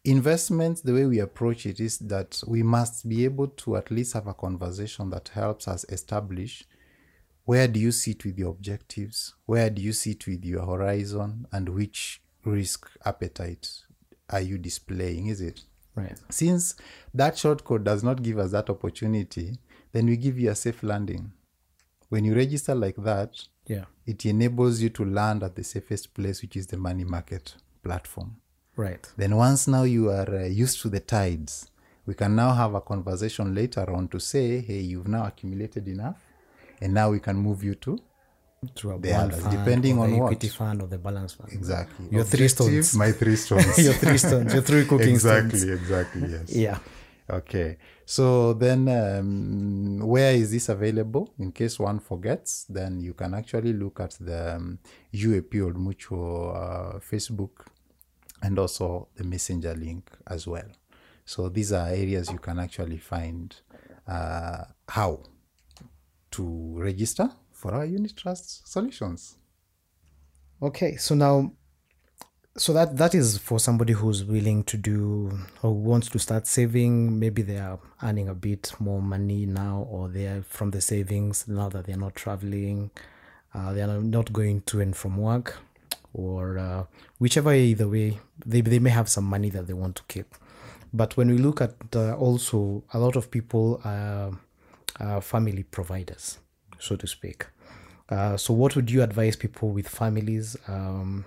investments, 0.03 0.81
the 0.81 0.93
way 0.93 1.05
we 1.05 1.19
approach 1.19 1.65
it 1.65 1.79
is 1.79 1.97
that 1.99 2.41
we 2.47 2.63
must 2.63 3.07
be 3.07 3.25
able 3.25 3.47
to 3.47 3.77
at 3.77 3.91
least 3.91 4.13
have 4.13 4.27
a 4.27 4.33
conversation 4.33 5.09
that 5.09 5.29
helps 5.29 5.67
us 5.67 5.85
establish 5.89 6.63
where 7.45 7.67
do 7.67 7.79
you 7.79 7.91
sit 7.91 8.25
with 8.25 8.39
your 8.39 8.49
objectives, 8.49 9.35
where 9.45 9.69
do 9.69 9.81
you 9.81 9.93
sit 9.93 10.25
with 10.25 10.43
your 10.43 10.65
horizon, 10.65 11.45
and 11.51 11.69
which 11.69 12.21
risk 12.43 12.89
appetite 13.05 13.69
are 14.31 14.41
you 14.41 14.57
displaying, 14.57 15.27
is 15.27 15.41
it? 15.41 15.61
Right. 15.93 16.17
Since 16.29 16.75
that 17.13 17.37
short 17.37 17.63
code 17.63 17.83
does 17.83 18.03
not 18.03 18.23
give 18.23 18.39
us 18.39 18.51
that 18.51 18.69
opportunity, 18.69 19.57
then 19.95 20.05
we 20.07 20.17
give 20.17 20.37
you 20.37 20.49
a 20.51 20.55
safe 20.55 20.83
landing. 20.83 21.31
When 22.09 22.25
you 22.25 22.35
register 22.35 22.75
like 22.75 22.97
that, 23.03 23.31
Yeah. 23.65 23.85
it 24.05 24.25
enables 24.25 24.81
you 24.81 24.89
to 24.89 25.05
land 25.05 25.41
at 25.43 25.55
the 25.55 25.63
safest 25.63 26.13
place, 26.13 26.41
which 26.41 26.55
is 26.57 26.67
the 26.67 26.77
money 26.77 27.03
market 27.05 27.55
platform. 27.83 28.35
Right. 28.77 29.07
Then, 29.17 29.35
once 29.37 29.67
now 29.71 29.83
you 29.83 30.09
are 30.11 30.29
uh, 30.35 30.45
used 30.65 30.81
to 30.81 30.89
the 30.89 30.99
tides, 30.99 31.71
we 32.05 32.13
can 32.13 32.35
now 32.35 32.51
have 32.53 32.75
a 32.75 32.81
conversation 32.81 33.55
later 33.55 33.85
on 33.97 34.07
to 34.09 34.19
say, 34.19 34.59
hey, 34.59 34.81
you've 34.81 35.07
now 35.07 35.25
accumulated 35.25 35.87
enough, 35.87 36.19
and 36.81 36.93
now 36.93 37.09
we 37.09 37.19
can 37.19 37.37
move 37.37 37.63
you 37.63 37.75
to 37.75 37.93
a 38.91 38.99
The 38.99 39.13
others, 39.13 39.41
fund, 39.43 39.57
depending 39.57 39.97
or 39.99 40.07
the 40.07 40.13
on 40.13 40.19
what. 40.19 40.25
equity 40.33 40.49
fund 40.49 40.81
or 40.81 40.87
the 40.87 40.97
balance 40.97 41.33
fund. 41.33 41.51
exactly 41.53 42.05
Your 42.11 42.23
three 42.25 42.45
Objective, 42.47 42.85
stones. 42.85 42.95
My 42.95 43.11
three 43.13 43.35
stones. 43.45 43.77
your 43.87 43.93
three 43.93 44.17
stones, 44.17 44.53
your 44.53 44.63
three 44.69 44.85
cooking 44.85 45.09
exactly, 45.15 45.59
stones. 45.59 45.81
exactly. 45.81 46.21
Yes. 46.35 46.47
Yeah. 46.65 46.79
Okay. 47.29 47.77
So 48.05 48.53
then, 48.53 48.87
um, 48.87 49.99
where 49.99 50.33
is 50.33 50.51
this 50.51 50.69
available? 50.69 51.33
In 51.39 51.51
case 51.51 51.79
one 51.79 51.99
forgets, 51.99 52.65
then 52.69 52.99
you 52.99 53.13
can 53.13 53.33
actually 53.33 53.73
look 53.73 53.99
at 53.99 54.15
the 54.19 54.55
um, 54.55 54.79
UAP 55.13 55.63
Old 55.63 55.79
Mutual 55.79 56.51
uh, 56.55 56.99
Facebook 56.99 57.65
and 58.43 58.59
also 58.59 59.07
the 59.15 59.23
Messenger 59.23 59.73
link 59.73 60.11
as 60.27 60.45
well. 60.47 60.67
So 61.25 61.49
these 61.49 61.73
are 61.73 61.87
areas 61.87 62.31
you 62.31 62.37
can 62.37 62.59
actually 62.59 62.97
find 62.97 63.55
uh, 64.07 64.65
how 64.87 65.23
to 66.31 66.75
register 66.77 67.31
for 67.51 67.73
our 67.73 67.85
unit 67.85 68.15
trust 68.15 68.67
solutions. 68.71 69.37
Okay, 70.61 70.97
so 70.97 71.15
now, 71.15 71.51
so 72.57 72.71
that 72.71 72.95
that 72.97 73.13
is 73.13 73.37
for 73.37 73.59
somebody 73.59 73.91
who's 73.93 74.23
willing 74.23 74.63
to 74.63 74.77
do 74.77 75.37
or 75.61 75.73
wants 75.73 76.09
to 76.09 76.19
start 76.19 76.47
saving. 76.47 77.19
Maybe 77.19 77.41
they 77.41 77.57
are 77.57 77.79
earning 78.01 78.29
a 78.29 78.33
bit 78.33 78.73
more 78.79 79.01
money 79.01 79.45
now, 79.45 79.85
or 79.89 80.07
they 80.07 80.25
are 80.27 80.41
from 80.43 80.71
the 80.71 80.79
savings 80.79 81.47
now 81.47 81.67
that 81.69 81.85
they're 81.85 81.97
not 81.97 82.15
traveling, 82.15 82.91
uh, 83.53 83.73
they 83.73 83.81
are 83.81 84.01
not 84.01 84.31
going 84.31 84.61
to 84.61 84.79
and 84.79 84.95
from 84.95 85.17
work, 85.17 85.57
or 86.13 86.57
uh, 86.57 86.85
whichever 87.19 87.53
either 87.53 87.89
way, 87.89 88.19
they 88.45 88.61
they 88.61 88.79
may 88.79 88.89
have 88.89 89.09
some 89.09 89.25
money 89.25 89.49
that 89.49 89.67
they 89.67 89.73
want 89.73 89.97
to 89.97 90.03
keep. 90.07 90.33
But 90.93 91.17
when 91.17 91.29
we 91.29 91.37
look 91.37 91.59
at 91.59 91.75
uh, 91.93 92.15
also 92.15 92.83
a 92.93 92.99
lot 92.99 93.17
of 93.17 93.29
people 93.29 93.81
are, 93.83 94.31
are 95.01 95.19
family 95.21 95.63
providers, 95.63 96.39
so 96.79 96.95
to 96.95 97.05
speak. 97.05 97.47
Uh, 98.07 98.37
so, 98.37 98.53
what 98.53 98.75
would 98.75 98.89
you 98.89 99.01
advise 99.01 99.35
people 99.35 99.71
with 99.71 99.89
families, 99.89 100.55
um, 100.67 101.25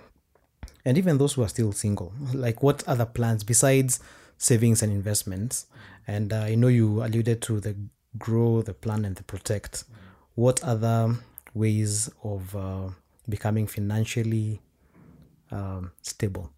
and 0.89 0.97
even 0.97 1.19
those 1.19 1.33
who 1.33 1.43
are 1.43 1.47
still 1.47 1.71
single? 1.71 2.11
Like, 2.33 2.63
what 2.63 2.83
other 2.87 3.05
plans 3.05 3.43
besides 3.43 3.99
savings 4.39 4.81
and 4.81 4.91
investments? 4.91 5.67
And 6.07 6.33
uh, 6.33 6.37
I 6.37 6.55
know 6.55 6.67
you 6.67 7.03
alluded 7.03 7.43
to 7.43 7.59
the 7.59 7.75
grow, 8.17 8.63
the 8.63 8.73
plan, 8.73 9.05
and 9.05 9.15
the 9.15 9.21
protect. 9.21 9.83
What 10.33 10.63
other 10.63 11.15
ways 11.53 12.09
of 12.23 12.55
uh, 12.55 12.89
becoming 13.29 13.67
financially 13.67 14.63
um, 15.51 15.91
stable, 16.01 16.49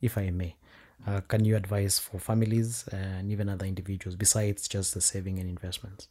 if 0.00 0.16
I 0.16 0.30
may? 0.30 0.56
Uh, 1.06 1.20
can 1.20 1.44
you 1.44 1.54
advise 1.54 1.98
for 1.98 2.18
families 2.18 2.88
and 2.92 3.30
even 3.30 3.46
other 3.50 3.66
individuals 3.66 4.16
besides 4.16 4.68
just 4.68 4.94
the 4.94 5.02
saving 5.02 5.38
and 5.38 5.50
investments? 5.50 6.08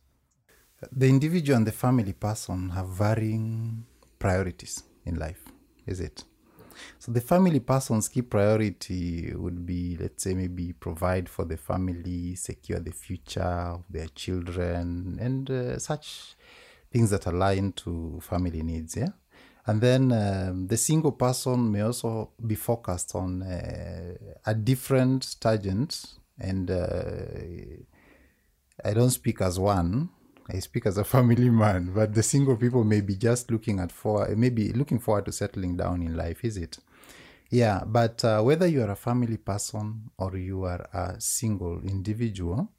The 0.91 1.07
individual 1.07 1.57
and 1.57 1.65
the 1.65 1.71
family 1.71 2.13
person 2.13 2.69
have 2.69 2.89
varying 2.89 3.87
priorities 4.19 4.83
in 5.03 5.15
life, 5.15 5.43
is 5.87 5.99
it? 5.99 6.25
So 6.99 7.11
the 7.11 7.21
family 7.21 7.59
person's 7.59 8.07
key 8.07 8.21
priority 8.21 9.33
would 9.35 9.65
be, 9.65 9.97
let's 9.99 10.23
say, 10.23 10.33
maybe 10.33 10.73
provide 10.73 11.29
for 11.29 11.45
the 11.45 11.57
family, 11.57 12.35
secure 12.35 12.79
the 12.79 12.91
future 12.91 13.41
of 13.41 13.83
their 13.89 14.07
children, 14.07 15.17
and 15.19 15.49
uh, 15.49 15.79
such 15.79 16.35
things 16.91 17.09
that 17.09 17.25
align 17.25 17.73
to 17.73 18.19
family 18.21 18.63
needs. 18.63 18.95
Yeah. 18.95 19.09
And 19.67 19.81
then 19.81 20.11
um, 20.11 20.67
the 20.67 20.77
single 20.77 21.11
person 21.11 21.71
may 21.71 21.81
also 21.81 22.31
be 22.45 22.55
focused 22.55 23.15
on 23.15 23.41
uh, 23.41 24.13
a 24.45 24.53
different 24.53 25.35
tangent. 25.39 26.05
And 26.39 26.69
uh, 26.69 27.25
I 28.83 28.93
don't 28.93 29.09
speak 29.09 29.41
as 29.41 29.57
one, 29.57 30.09
I 30.47 30.59
speak 30.59 30.85
as 30.85 30.97
a 30.97 31.03
family 31.03 31.49
man, 31.49 31.91
but 31.93 32.13
the 32.13 32.21
single 32.21 32.55
people 32.55 32.83
may 32.83 33.01
be 33.01 33.15
just 33.15 33.49
looking 33.49 33.79
at 33.79 33.91
for 33.91 34.27
maybe 34.35 34.71
looking 34.73 34.99
forward 34.99 35.25
to 35.25 35.31
settling 35.31 35.75
down 35.75 36.03
in 36.03 36.15
life, 36.15 36.45
is 36.45 36.57
it? 36.57 36.77
Yeah, 37.49 37.83
but 37.85 38.23
uh, 38.23 38.41
whether 38.41 38.67
you 38.67 38.83
are 38.83 38.91
a 38.91 38.95
family 38.95 39.37
person 39.37 40.11
or 40.17 40.37
you 40.37 40.63
are 40.63 40.87
a 40.93 41.19
single 41.19 41.81
individual, 41.81 42.69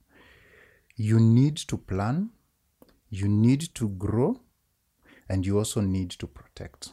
you 0.94 1.18
need 1.18 1.56
to 1.56 1.76
plan, 1.76 2.30
you 3.10 3.26
need 3.26 3.74
to 3.74 3.88
grow, 3.88 4.40
and 5.28 5.44
you 5.44 5.58
also 5.58 5.80
need 5.80 6.10
to 6.10 6.26
protect. 6.26 6.90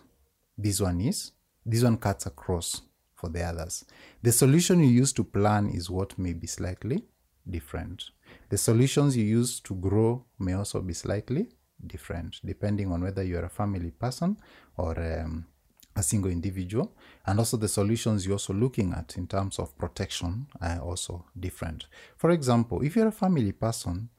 This 0.57 0.81
one 0.81 1.01
is, 1.01 1.31
this 1.65 1.83
one 1.83 1.97
cuts 1.97 2.25
across 2.25 2.81
for 3.13 3.29
the 3.29 3.43
others. 3.43 3.85
The 4.21 4.31
solution 4.31 4.79
you 4.79 4.89
use 4.89 5.13
to 5.13 5.23
plan 5.23 5.69
is 5.69 5.89
what 5.89 6.17
may 6.17 6.33
be 6.33 6.47
slightly 6.47 7.03
different. 7.49 8.09
The 8.53 8.59
solutions 8.59 9.17
you 9.17 9.23
use 9.23 9.59
to 9.61 9.73
grow 9.73 10.25
may 10.37 10.53
also 10.53 10.79
be 10.79 10.93
slightly 10.93 11.47
different, 11.87 12.39
depending 12.45 12.91
on 12.91 13.01
whether 13.01 13.23
you're 13.23 13.45
a 13.45 13.49
family 13.49 13.89
person 13.89 14.37
or 14.77 14.91
um, 14.99 15.47
a 15.95 16.03
single 16.03 16.29
individual. 16.29 16.91
And 17.25 17.39
also, 17.39 17.57
the 17.57 17.67
solutions 17.67 18.27
you're 18.27 18.35
also 18.35 18.53
looking 18.53 18.93
at 18.93 19.17
in 19.17 19.25
terms 19.25 19.57
of 19.57 19.75
protection 19.75 20.45
are 20.61 20.79
also 20.81 21.25
different. 21.39 21.87
For 22.15 22.29
example, 22.29 22.83
if 22.83 22.95
you're 22.95 23.07
a 23.07 23.11
family 23.11 23.53
person, 23.53 24.09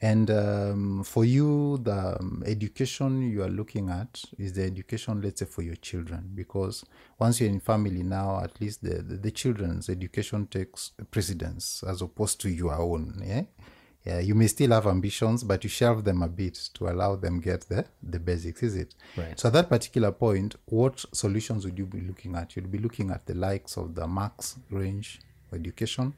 and 0.00 0.30
um, 0.30 1.02
for 1.02 1.24
you, 1.24 1.78
the 1.78 2.16
um, 2.20 2.44
education 2.46 3.28
you 3.28 3.42
are 3.42 3.50
looking 3.50 3.90
at 3.90 4.22
is 4.38 4.52
the 4.52 4.62
education, 4.62 5.20
let's 5.20 5.40
say, 5.40 5.46
for 5.46 5.62
your 5.62 5.74
children, 5.74 6.30
because 6.36 6.84
once 7.18 7.40
you're 7.40 7.50
in 7.50 7.58
family 7.58 8.04
now, 8.04 8.40
at 8.40 8.60
least 8.60 8.84
the, 8.84 9.02
the, 9.02 9.16
the 9.16 9.32
children's 9.32 9.88
education 9.88 10.46
takes 10.46 10.92
precedence 11.10 11.82
as 11.82 12.02
opposed 12.02 12.40
to 12.42 12.48
your 12.48 12.74
own. 12.74 13.20
Yeah, 13.26 13.42
Yeah, 14.04 14.20
you 14.20 14.34
may 14.34 14.46
still 14.46 14.70
have 14.70 14.86
ambitions, 14.86 15.44
but 15.44 15.62
you 15.62 15.68
shelve 15.68 16.04
them 16.04 16.22
a 16.22 16.28
bit 16.28 16.54
to 16.74 16.88
allow 16.88 17.16
them 17.16 17.38
get 17.38 17.68
the 17.68 17.84
the 18.02 18.18
basics, 18.18 18.62
is 18.62 18.76
it? 18.76 18.94
Right. 19.16 19.38
So 19.38 19.48
at 19.48 19.52
that 19.52 19.68
particular 19.68 20.10
point, 20.10 20.56
what 20.66 21.04
solutions 21.12 21.66
would 21.66 21.78
you 21.78 21.84
be 21.84 22.00
looking 22.00 22.34
at? 22.34 22.56
You'd 22.56 22.72
be 22.72 22.78
looking 22.78 23.10
at 23.10 23.26
the 23.26 23.34
likes 23.34 23.76
of 23.76 23.94
the 23.94 24.06
max 24.06 24.56
range 24.70 25.20
education, 25.52 26.14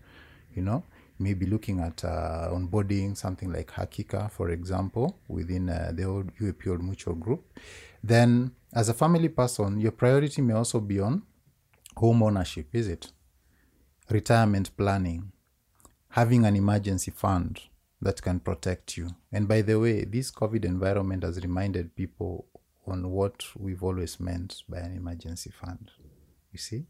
you 0.55 0.63
know, 0.63 0.85
maybe 1.19 1.45
looking 1.45 1.81
at 1.81 2.05
uh, 2.05 2.51
onboarding 2.53 3.17
something 3.17 3.53
like 3.53 3.73
Hakika, 3.73 4.31
for 4.31 4.51
example, 4.51 5.19
within 5.27 5.69
uh, 5.69 5.91
the 5.93 6.05
old 6.05 6.33
UAP 6.37 6.69
Old 6.69 6.85
Mutual 6.85 7.15
Group. 7.15 7.59
Then, 8.05 8.53
as 8.73 8.89
a 8.89 8.95
family 8.95 9.29
person, 9.29 9.81
your 9.81 9.93
priority 9.93 10.41
may 10.41 10.55
also 10.55 10.79
be 10.79 11.01
on 11.01 11.23
home 11.97 12.23
ownership, 12.23 12.69
is 12.73 12.87
it? 12.87 13.11
Retirement 14.09 14.77
planning, 14.77 15.33
having 16.11 16.45
an 16.45 16.55
emergency 16.55 17.11
fund 17.11 17.61
that 18.03 18.21
can 18.21 18.41
protect 18.41 18.97
you. 18.97 19.15
And 19.31 19.47
by 19.47 19.63
the 19.63 19.79
way, 19.79 20.05
this 20.05 20.31
COVID 20.33 20.65
environment 20.65 21.23
has 21.23 21.41
reminded 21.41 21.95
people 21.95 22.47
on 22.87 23.11
what 23.11 23.45
we've 23.57 23.83
always 23.83 24.19
meant 24.19 24.65
by 24.69 24.79
an 24.79 24.97
emergency 24.97 25.51
fund. 25.51 25.93
You 26.51 26.59
see? 26.59 26.87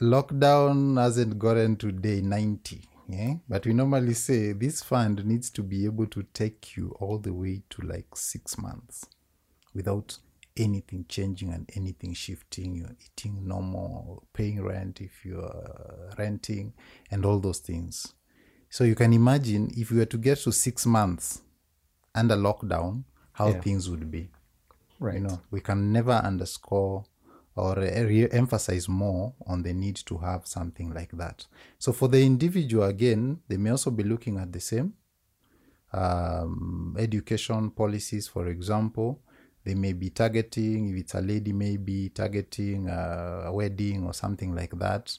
Lockdown 0.00 0.98
hasn't 0.98 1.38
gotten 1.38 1.76
to 1.76 1.92
day 1.92 2.22
90. 2.22 2.80
Yeah? 3.08 3.34
But 3.46 3.66
we 3.66 3.74
normally 3.74 4.14
say 4.14 4.52
this 4.52 4.82
fund 4.82 5.26
needs 5.26 5.50
to 5.50 5.62
be 5.62 5.84
able 5.84 6.06
to 6.06 6.22
take 6.32 6.74
you 6.74 6.96
all 6.98 7.18
the 7.18 7.34
way 7.34 7.62
to 7.70 7.82
like 7.82 8.16
six 8.16 8.56
months 8.56 9.04
without 9.74 10.16
anything 10.56 11.04
changing 11.10 11.52
and 11.52 11.70
anything 11.76 12.14
shifting. 12.14 12.74
You're 12.74 12.96
eating 13.04 13.46
normal, 13.46 14.24
paying 14.32 14.62
rent 14.62 15.02
if 15.02 15.26
you're 15.26 16.14
renting, 16.16 16.72
and 17.10 17.26
all 17.26 17.38
those 17.38 17.58
things. 17.58 18.14
So 18.72 18.84
you 18.84 18.94
can 18.94 19.12
imagine 19.12 19.70
if 19.76 19.90
we 19.90 19.98
were 19.98 20.06
to 20.06 20.16
get 20.16 20.38
to 20.38 20.50
six 20.50 20.86
months 20.86 21.42
under 22.14 22.36
lockdown, 22.36 23.04
how 23.32 23.48
Yeah. 23.50 23.60
things 23.60 23.90
would 23.90 24.10
be. 24.10 24.30
Right. 24.98 25.16
You 25.16 25.20
know, 25.20 25.40
we 25.50 25.60
can 25.60 25.92
never 25.92 26.12
underscore 26.12 27.04
or 27.54 27.74
re- 27.76 28.30
emphasize 28.30 28.88
more 28.88 29.34
on 29.46 29.62
the 29.62 29.74
need 29.74 29.96
to 30.06 30.16
have 30.16 30.46
something 30.46 30.94
like 30.94 31.10
that. 31.18 31.46
So 31.78 31.92
for 31.92 32.08
the 32.08 32.24
individual, 32.24 32.84
again, 32.84 33.40
they 33.46 33.58
may 33.58 33.68
also 33.70 33.90
be 33.90 34.04
looking 34.04 34.38
at 34.38 34.50
the 34.50 34.60
same 34.60 34.94
um, 35.92 36.96
education 36.98 37.70
policies, 37.72 38.26
for 38.26 38.46
example. 38.48 39.20
They 39.64 39.74
may 39.74 39.92
be 39.92 40.08
targeting, 40.08 40.88
if 40.88 40.96
it's 40.96 41.14
a 41.14 41.20
lady, 41.20 41.52
maybe 41.52 42.08
targeting 42.08 42.88
uh, 42.88 43.42
a 43.48 43.52
wedding 43.52 44.06
or 44.06 44.14
something 44.14 44.54
like 44.54 44.78
that. 44.78 45.18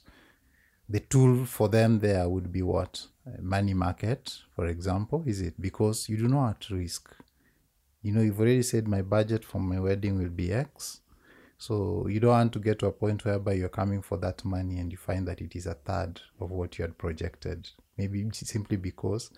The 0.90 1.02
tool 1.02 1.46
for 1.46 1.70
them 1.70 2.00
there 2.00 2.28
would 2.28 2.52
be 2.52 2.64
what? 2.64 3.10
Money 3.42 3.74
market, 3.74 4.38
for 4.56 4.68
example, 4.68 5.24
is 5.26 5.42
it? 5.42 5.60
Because 5.60 6.10
you 6.10 6.18
do 6.18 6.28
not 6.28 6.50
at 6.50 6.70
risk. 6.70 7.16
You 8.02 8.12
know, 8.12 8.22
you've 8.22 8.40
already 8.40 8.64
said 8.64 8.88
my 8.88 9.02
budget 9.02 9.46
for 9.46 9.60
my 9.60 9.80
wedding 9.80 10.18
will 10.18 10.30
be 10.30 10.52
X. 10.52 11.00
So 11.58 12.08
you 12.08 12.20
don't 12.20 12.32
want 12.32 12.54
to 12.54 12.60
get 12.60 12.80
to 12.80 12.88
a 12.88 12.92
point 12.92 13.24
whereby 13.24 13.54
you're 13.54 13.70
coming 13.70 14.02
for 14.02 14.18
that 14.18 14.44
money 14.44 14.80
and 14.80 14.92
you 14.92 14.98
find 14.98 15.26
that 15.30 15.40
it 15.40 15.56
is 15.56 15.66
a 15.66 15.76
third 15.76 16.20
of 16.42 16.52
what 16.52 16.78
you 16.78 16.84
had 16.84 16.98
projected. 16.98 17.70
Maybe 17.98 18.30
simply 18.34 18.76
because 18.76 19.32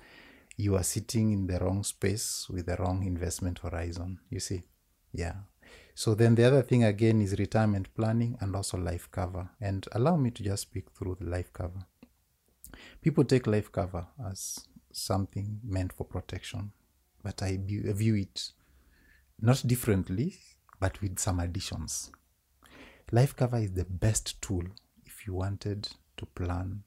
you 0.58 0.76
are 0.76 0.84
sitting 0.84 1.32
in 1.32 1.46
the 1.46 1.60
wrong 1.60 1.84
space 1.84 2.48
with 2.50 2.66
the 2.66 2.78
wrong 2.78 3.06
investment 3.06 3.60
horizon. 3.60 4.20
You 4.32 4.40
see? 4.40 4.64
Yeah. 5.14 5.36
So 5.94 6.16
then 6.16 6.34
the 6.34 6.46
other 6.46 6.64
thing 6.64 6.84
again 6.84 7.22
is 7.22 7.38
retirement 7.38 7.94
planning 7.96 8.38
and 8.42 8.56
also 8.56 8.78
life 8.78 9.10
cover. 9.12 9.50
And 9.62 9.88
allow 9.92 10.16
me 10.16 10.32
to 10.32 10.44
just 10.44 10.64
speak 10.64 10.86
through 10.98 11.18
the 11.20 11.26
life 11.28 11.54
cover. 11.54 11.86
People 13.02 13.24
take 13.24 13.48
life 13.48 13.72
cover 13.72 14.08
as 14.30 14.68
something 14.92 15.60
meant 15.64 15.94
for 15.94 16.06
protection, 16.06 16.72
but 17.24 17.42
I 17.42 17.58
view, 17.58 18.16
it 18.16 18.52
not 19.42 19.64
differently, 19.68 20.38
but 20.80 21.02
with 21.02 21.20
some 21.20 21.40
additions. 21.40 22.12
Life 23.12 23.36
cover 23.36 23.58
is 23.58 23.74
the 23.74 23.86
best 23.86 24.42
tool 24.42 24.64
if 25.06 25.28
you 25.28 25.34
wanted 25.34 25.90
to 26.18 26.26
plan 26.26 26.84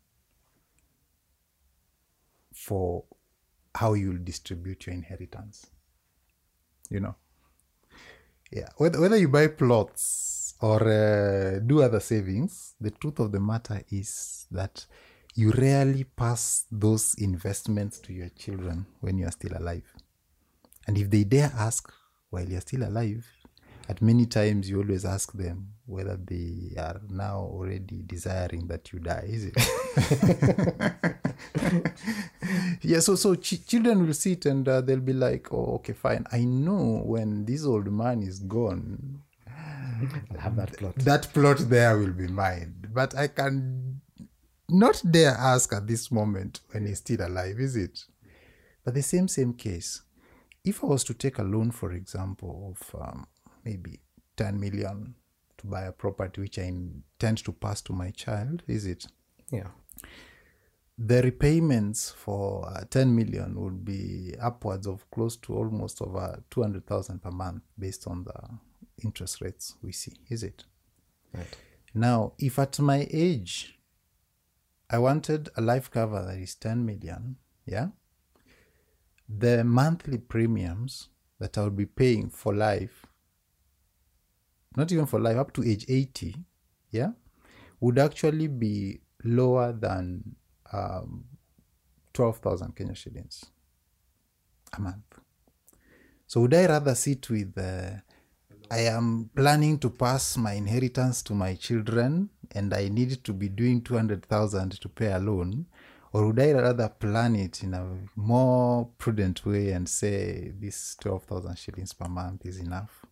for 2.53 3.05
how 3.75 3.95
you'll 3.95 4.25
distribute 4.25 4.87
your 4.87 4.95
inheritance. 4.95 5.67
You 6.91 7.01
know, 7.01 7.15
yeah. 8.51 8.69
Whether, 8.77 9.01
whether 9.01 9.17
you 9.17 9.29
buy 9.29 9.49
plots 9.49 10.55
or 10.61 10.83
uh, 10.89 11.61
do 11.61 11.83
other 11.83 12.01
savings, 12.01 12.75
the 12.81 12.91
truth 12.91 13.19
of 13.21 13.31
the 13.31 13.41
matter 13.41 13.83
is 13.91 14.47
that 14.51 14.87
you 15.39 15.53
rarely 15.53 16.03
pass 16.03 16.65
those 16.69 17.15
investments 17.15 18.01
to 18.01 18.13
your 18.13 18.29
children 18.31 18.85
when 19.01 19.17
you 19.17 19.25
are 19.25 19.31
still 19.31 19.57
alive. 19.57 19.85
And 20.89 20.99
if 20.99 21.09
they 21.11 21.23
dare 21.23 21.53
ask 21.57 21.93
while 22.31 22.45
you're 22.45 22.61
still 22.61 22.83
alive, 22.83 23.25
at 23.89 24.03
many 24.03 24.27
times 24.27 24.69
you 24.69 24.81
always 24.81 25.05
ask 25.05 25.33
them 25.35 25.75
whether 25.87 26.17
they 26.17 26.75
are 26.77 27.01
now 27.09 27.49
already 27.53 28.03
desiring 28.05 28.67
that 28.67 28.93
you 28.93 28.99
die, 28.99 29.27
is 29.29 29.45
it? 29.45 29.55
yeah, 32.83 32.99
so 32.99 33.15
so 33.15 33.37
ch- 33.37 33.65
children 33.65 34.05
will 34.05 34.15
sit 34.15 34.45
and 34.45 34.69
uh, 34.69 34.81
they'll 34.81 34.99
be 34.99 35.13
like, 35.13 35.53
"Oh, 35.53 35.77
okay, 35.77 35.93
fine. 35.93 36.27
I 36.33 36.41
know 36.45 37.03
when 37.05 37.45
this 37.45 37.65
old 37.65 37.87
man 37.93 38.25
is 38.25 38.41
gone, 38.41 39.23
I'll 39.47 40.41
have 40.41 40.57
that 40.57 40.77
plot. 40.77 40.97
that 40.97 41.33
plot 41.33 41.59
there 41.59 41.97
will 41.97 42.13
be 42.13 42.27
mine. 42.27 42.75
But 42.93 43.15
I 43.15 43.29
can 43.29 44.01
not 44.69 45.03
dare 45.11 45.31
ask 45.31 45.73
at 45.73 45.87
this 45.87 46.11
moment 46.11 46.61
when 46.71 46.87
he's 46.87 46.99
still 46.99 47.27
alive, 47.27 47.59
is 47.59 47.77
it? 47.77 48.05
But 48.85 48.95
the 48.95 49.03
same 49.03 49.29
same 49.29 49.55
case. 49.55 50.03
If 50.65 50.85
I 50.85 50.89
was 50.89 51.05
to 51.05 51.15
take 51.15 51.39
a 51.39 51.43
loan, 51.43 51.71
for 51.71 51.93
example, 51.93 52.75
of 52.77 53.01
um, 53.01 53.27
maybe 53.65 54.01
10 54.37 54.59
million 54.59 55.15
to 55.59 55.67
buy 55.67 55.83
a 55.83 55.93
property 55.93 56.41
which 56.41 56.59
I 56.59 56.63
intend 56.63 57.39
to 57.45 57.53
pass 57.53 57.81
to 57.83 57.93
my 57.93 58.11
child, 58.11 58.63
is 58.67 58.87
it? 58.87 59.07
Yeah. 59.51 59.69
The 60.99 61.23
repayments 61.23 62.11
for 62.11 62.69
uh, 62.69 62.85
10 62.91 63.15
million 63.15 63.55
would 63.61 63.85
be 63.85 64.35
upwards 64.41 64.87
of 64.87 65.09
close 65.11 65.37
to 65.37 65.55
almost 65.57 66.03
over 66.03 66.43
200,000 66.51 67.23
per 67.23 67.31
month 67.31 67.63
based 67.79 68.07
on 68.07 68.25
the 68.25 69.05
interest 69.05 69.41
rates 69.41 69.77
we 69.81 69.93
see, 69.93 70.13
is 70.29 70.43
it? 70.43 70.65
Right. 71.33 71.57
Now, 71.95 72.33
if 72.39 72.59
at 72.59 72.79
my 72.81 73.07
age 73.11 73.78
I 74.91 74.99
wanted 74.99 75.51
a 75.57 75.61
life 75.61 75.91
cover 75.91 76.25
that 76.25 76.39
is 76.39 76.55
10 76.55 76.85
million, 76.85 77.37
yeah, 77.67 77.89
the 79.29 79.63
monthly 79.65 80.19
premiums 80.19 81.09
that 81.39 81.59
I 81.59 81.65
would 81.65 81.77
be 81.77 81.87
paying 81.87 82.31
for 82.31 82.55
life, 82.55 83.05
not 84.77 84.91
even 84.91 85.07
for 85.07 85.21
life, 85.21 85.37
up 85.37 85.53
to 85.55 85.69
age 85.69 85.85
80, 85.89 86.37
yeah, 86.91 87.11
would 87.81 87.99
actually 87.99 88.49
be 88.49 89.01
lower 89.25 89.73
than 89.73 90.37
um, 90.73 91.25
12,000 92.15 92.75
Kenya 92.75 92.95
shillings 92.95 93.45
a 94.77 94.81
month. 94.81 95.19
So 96.27 96.43
would 96.43 96.55
I 96.55 96.67
rather 96.67 96.95
sit 96.95 97.29
with 97.31 97.57
uh, 97.59 98.01
I 98.71 98.81
am 98.81 99.31
planning 99.35 99.79
to 99.79 99.91
pass 99.91 100.37
my 100.37 100.53
inheritance 100.53 101.23
to 101.23 101.35
my 101.35 101.55
children 101.55 102.29
and 102.53 102.73
I 102.75 102.89
need 102.89 103.25
to 103.25 103.33
be 103.33 103.49
doing 103.49 103.83
200,000 103.83 104.81
to 104.81 104.89
pay 104.89 105.13
a 105.13 105.19
loan 105.19 105.67
or 106.13 106.27
would 106.27 106.41
I 106.41 106.53
rather 106.53 106.89
plan 106.89 107.37
it 107.37 107.63
in 107.63 107.75
a 107.75 107.87
more 108.17 108.89
prudent 108.99 109.45
way 109.45 109.71
and 109.73 109.89
say 109.89 110.53
this 110.59 110.97
12,000 111.01 111.57
shillings 111.57 111.93
per 111.93 112.09
month 112.09 112.47
is 112.47 112.59
enough? 112.59 113.05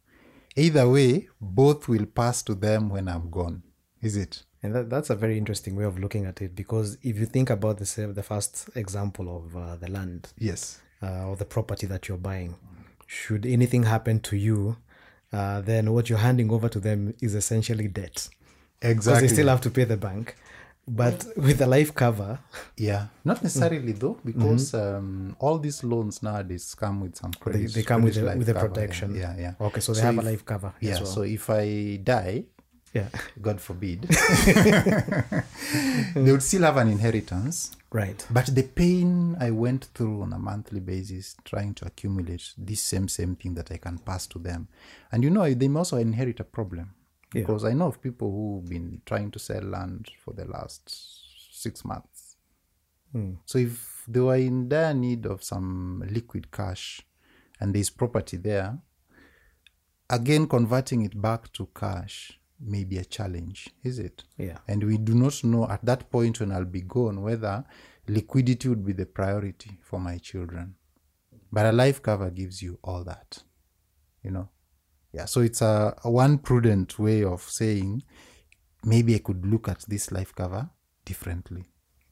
Either 0.57 0.88
way, 0.88 1.29
both 1.40 1.88
will 1.88 2.07
pass 2.07 2.42
to 2.45 2.55
them 2.55 2.88
when 2.88 3.09
I'm 3.09 3.31
gone. 3.31 3.62
Is 4.01 4.16
it? 4.16 4.45
And 4.62 4.75
that, 4.75 4.90
that's 4.90 5.11
a 5.11 5.14
very 5.14 5.37
interesting 5.37 5.77
way 5.77 5.85
of 5.85 5.99
looking 5.99 6.25
at 6.25 6.40
it 6.40 6.55
because 6.55 6.97
if 7.03 7.19
you 7.19 7.27
think 7.27 7.51
about 7.51 7.79
the 7.79 8.12
the 8.14 8.23
first 8.23 8.69
example 8.75 9.37
of 9.37 9.57
uh, 9.57 9.77
the 9.77 9.90
land 9.90 10.33
Yes. 10.38 10.81
uh, 11.03 11.27
or 11.29 11.37
the 11.37 11.45
property 11.45 11.87
that 11.87 12.09
you're 12.09 12.16
buying, 12.19 12.57
should 13.07 13.45
anything 13.47 13.85
happen 13.85 14.21
to 14.21 14.37
you, 14.37 14.77
uh, 15.38 15.61
then 15.70 15.85
what 15.94 16.05
you're 16.09 16.25
handing 16.29 16.49
over 16.57 16.68
to 16.77 16.81
them 16.88 17.01
is 17.27 17.33
essentially 17.42 17.88
debt 18.01 18.18
Exactly. 18.18 18.88
because 18.88 19.07
Exactly. 19.07 19.29
they 19.29 19.35
still 19.37 19.49
have 19.55 19.62
to 19.66 19.70
pay 19.79 19.85
the 19.94 20.01
bank. 20.09 20.27
But 21.03 21.18
with 21.46 21.59
a 21.66 21.66
life 21.77 21.92
cover, 22.05 22.33
Yeah, 22.88 23.03
not 23.31 23.38
necessarily 23.46 23.92
though, 24.03 24.16
because 24.31 24.64
um, 24.85 25.35
all 25.44 25.57
these 25.66 25.79
loans 25.92 26.22
nowadays 26.29 26.66
come 26.83 26.96
with 27.05 27.14
some 27.22 27.33
they, 27.33 27.40
credit. 27.42 27.68
they 27.75 27.83
come 27.90 28.03
with 28.07 28.16
a, 28.18 28.25
with 28.40 28.49
a 28.49 28.55
protection. 28.66 29.09
Yeah, 29.22 29.35
yeah. 29.44 29.55
Okay, 29.66 29.81
so 29.87 29.90
they 29.92 30.01
So 30.01 30.07
have 30.11 30.18
a 30.25 30.27
life 30.31 30.44
cover. 30.53 30.70
Yeah, 30.81 30.92
as 30.92 31.01
well. 31.01 31.12
so 31.14 31.20
if 31.38 31.44
I 31.51 31.64
die, 32.14 32.44
yeah, 32.96 33.09
God 33.40 33.61
forbid, 33.61 34.02
they 36.14 36.32
would 36.32 36.42
still 36.42 36.62
have 36.62 36.76
an 36.76 36.88
inheritance. 36.88 37.76
right. 37.92 38.26
But 38.30 38.46
the 38.54 38.62
pain 38.62 39.37
I 39.40 39.50
went 39.50 39.87
through 39.94 40.22
on 40.22 40.32
a 40.32 40.38
monthly 40.38 40.80
basis 40.80 41.37
trying 41.44 41.74
to 41.74 41.87
accumulate 41.87 42.52
this 42.59 42.82
same 42.82 43.09
same 43.09 43.37
thing 43.37 43.54
that 43.54 43.70
I 43.70 43.76
can 43.78 43.98
pass 43.98 44.26
to 44.28 44.38
them, 44.38 44.68
and 45.12 45.22
you 45.24 45.30
know 45.30 45.52
they 45.54 45.68
may 45.68 45.78
also 45.78 45.96
inherit 45.98 46.40
a 46.40 46.44
problem 46.44 46.94
Yeah. 47.35 47.42
because 47.42 47.64
I 47.64 47.72
know 47.74 47.88
of 47.88 48.00
people 48.00 48.30
who've 48.30 48.68
been 48.68 49.02
trying 49.04 49.30
to 49.32 49.38
sell 49.38 49.62
land 49.62 50.11
for 50.24 50.32
the 50.35 50.44
last 50.46 50.90
six 51.52 51.85
months, 51.85 52.37
hmm. 53.12 53.35
So 53.44 53.59
if 53.59 54.04
they 54.09 54.20
were 54.20 54.37
in 54.37 54.68
dire 54.68 54.94
need 54.94 55.26
of 55.26 55.42
some 55.42 56.02
liquid 56.11 56.50
cash 56.52 57.02
and 57.61 57.74
there's 57.74 57.90
property 57.90 58.37
there, 58.37 58.78
again 60.09 60.46
converting 60.46 61.02
it 61.04 61.20
back 61.20 61.52
to 61.52 61.68
cash 61.74 62.38
may 62.61 62.85
be 62.85 62.99
a 62.99 63.05
challenge, 63.05 63.71
is 63.83 63.99
it? 63.99 64.25
Yeah. 64.38 64.59
And 64.69 64.83
we 64.85 64.99
do 64.99 65.14
not 65.14 65.42
know 65.45 65.69
at 65.69 65.85
that 65.85 66.11
point 66.11 66.40
when 66.40 66.53
I'll 66.53 66.64
be 66.64 66.83
gone 66.83 67.23
whether 67.23 67.64
liquidity 68.09 68.69
would 68.69 68.85
be 68.85 68.92
the 68.92 69.07
priority 69.07 69.79
for 69.83 70.01
my 70.01 70.19
children. 70.19 70.75
But 71.53 71.66
a 71.66 71.73
life 71.73 72.03
cover 72.03 72.31
gives 72.31 72.62
you 72.62 72.79
all 72.83 73.05
that, 73.05 73.42
you 74.23 74.31
know. 74.31 74.49
Yeah, 75.12 75.25
so 75.25 75.40
it's 75.40 75.62
a, 75.62 75.95
a 76.05 76.11
one 76.11 76.38
prudent 76.38 76.99
way 76.99 77.25
of 77.25 77.42
saying 77.42 78.03
maybe 78.85 79.14
I 79.14 79.19
could 79.19 79.47
look 79.47 79.69
at 79.69 79.85
this 79.88 80.12
life 80.12 80.35
cover 80.35 80.69
differently. 81.05 81.66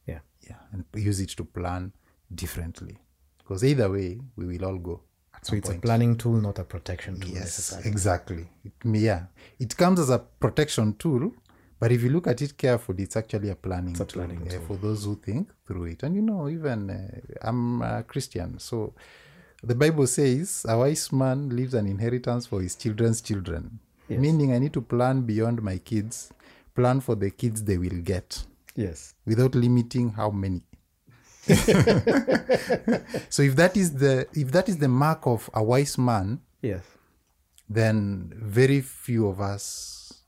Yeah. 0.07 0.19
Yeah, 0.41 0.57
and 0.71 0.85
use 0.95 1.19
it 1.19 1.29
to 1.31 1.45
plan 1.45 1.93
differently. 2.33 2.97
Because 3.37 3.63
either 3.63 3.91
way, 3.91 4.19
we 4.35 4.45
will 4.45 4.65
all 4.65 4.77
go. 4.77 5.03
So 5.45 5.55
it's 5.55 5.69
point. 5.69 5.77
a 5.79 5.81
planning 5.81 6.15
tool, 6.17 6.33
not 6.41 6.57
a 6.59 6.63
protection 6.63 7.19
tool 7.19 7.29
Yes, 7.33 7.41
necessarily. 7.45 7.89
exactly. 7.89 8.49
It, 8.63 8.73
yeah, 8.83 9.25
it 9.59 9.77
comes 9.77 9.99
as 9.99 10.09
a 10.09 10.17
protection 10.19 10.95
tool, 10.95 11.31
but 11.79 11.91
if 11.91 12.01
you 12.01 12.09
look 12.09 12.25
at 12.27 12.41
it 12.41 12.57
carefully, 12.57 13.03
it's 13.03 13.15
actually 13.15 13.49
a 13.49 13.55
planning, 13.55 13.93
a 13.95 14.05
tool, 14.05 14.07
planning 14.25 14.47
uh, 14.47 14.59
for 14.67 14.75
those 14.77 15.05
who 15.05 15.15
think 15.15 15.49
through 15.67 15.85
it. 15.85 16.01
And 16.03 16.15
you 16.15 16.23
know, 16.23 16.49
even 16.49 16.89
uh, 16.89 17.19
I'm 17.47 17.81
a 17.83 18.03
Christian, 18.03 18.57
so 18.59 18.93
the 19.63 19.75
Bible 19.75 20.07
says 20.07 20.65
a 20.67 20.75
wise 20.77 21.11
man 21.11 21.49
leaves 21.55 21.73
an 21.75 21.85
inheritance 21.85 22.47
for 22.47 22.61
his 22.61 22.75
children's 22.75 23.21
children. 23.21 23.79
Meaning, 24.09 24.53
I 24.53 24.59
need 24.59 24.73
to 24.73 24.81
plan 24.81 25.21
beyond 25.21 25.61
my 25.63 25.77
kids, 25.79 26.31
plan 26.75 27.01
for 27.01 27.15
the 27.15 27.29
kids 27.31 27.63
they 27.63 27.77
will 27.77 28.01
get 28.03 28.43
Yes. 28.75 29.13
without 29.25 29.53
limiting 29.55 30.09
how 30.09 30.29
many. 30.31 30.61
so 33.29 33.41
if 33.43 33.55
that 33.55 33.77
is 33.77 33.93
the 33.93 34.27
if 34.33 34.51
that 34.51 34.67
is 34.69 34.77
the 34.77 34.87
mark 34.87 35.25
of 35.27 35.49
a 35.53 35.63
wise 35.63 35.97
man, 35.97 36.41
Yes. 36.61 36.83
then 37.69 38.31
very 38.35 38.81
few 38.81 39.27
of 39.27 39.39
us 39.39 40.23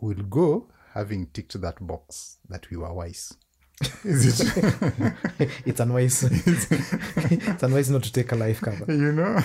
will 0.00 0.22
go 0.22 0.68
having 0.92 1.26
ticked 1.26 1.60
that 1.60 1.84
box 1.86 2.38
that 2.48 2.70
we 2.70 2.76
were 2.76 2.92
wise. 2.92 3.34
Is 4.04 4.40
it? 4.40 5.12
it's 5.66 5.80
unwise. 5.80 6.22
it's 6.22 7.62
unwise 7.62 7.90
not 7.90 8.04
to 8.04 8.12
take 8.12 8.30
a 8.30 8.36
life 8.36 8.60
cover. 8.60 8.84
you 8.92 9.10
know? 9.10 9.42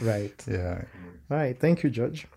Right. 0.00 0.40
yeah. 0.46 0.82
All 1.28 1.36
right. 1.38 1.58
Thank 1.58 1.82
you, 1.82 1.90
George. 1.90 2.28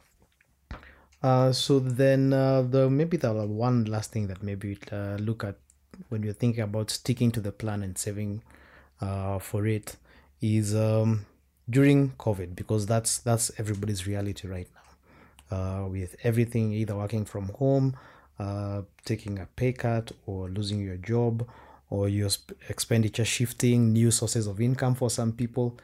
Uh, 1.22 1.52
so 1.52 1.78
then, 1.80 2.34
uh, 2.34 2.64
the 2.64 2.90
maybe 2.90 3.18
the 3.18 3.32
one 3.32 3.86
last 3.86 4.12
thing 4.12 4.26
that 4.28 4.42
maybe 4.42 4.70
we'd, 4.70 4.92
uh, 4.92 5.18
look 5.20 5.44
at 5.44 5.58
when 6.10 6.24
you're 6.24 6.34
thinking 6.34 6.64
about 6.64 6.90
sticking 6.90 7.32
to 7.32 7.42
the 7.42 7.52
plan 7.52 7.84
and 7.84 7.98
saving 7.98 8.44
uh, 9.02 9.40
for 9.40 9.66
it 9.66 9.98
is 10.42 10.76
um, 10.76 11.26
during 11.70 12.12
COVID 12.12 12.56
because 12.56 12.86
that's 12.86 13.20
that's 13.20 13.52
everybody's 13.58 14.08
reality 14.08 14.48
right 14.48 14.68
now. 14.74 14.82
Uh, 15.58 15.88
with 15.88 16.16
everything 16.24 16.72
either 16.72 16.96
working 16.96 17.26
from 17.26 17.50
home, 17.50 17.96
uh, 18.40 18.84
taking 19.04 19.38
a 19.40 19.46
pay 19.58 19.74
cut, 19.74 20.12
or 20.26 20.48
losing 20.50 20.80
your 20.80 20.96
job, 20.96 21.46
or 21.90 22.08
your 22.08 22.30
expenditure 22.70 23.26
shifting, 23.26 23.92
new 23.92 24.12
sources 24.12 24.48
of 24.48 24.62
income 24.62 24.96
for 24.96 25.10
some 25.10 25.34
people. 25.34 25.78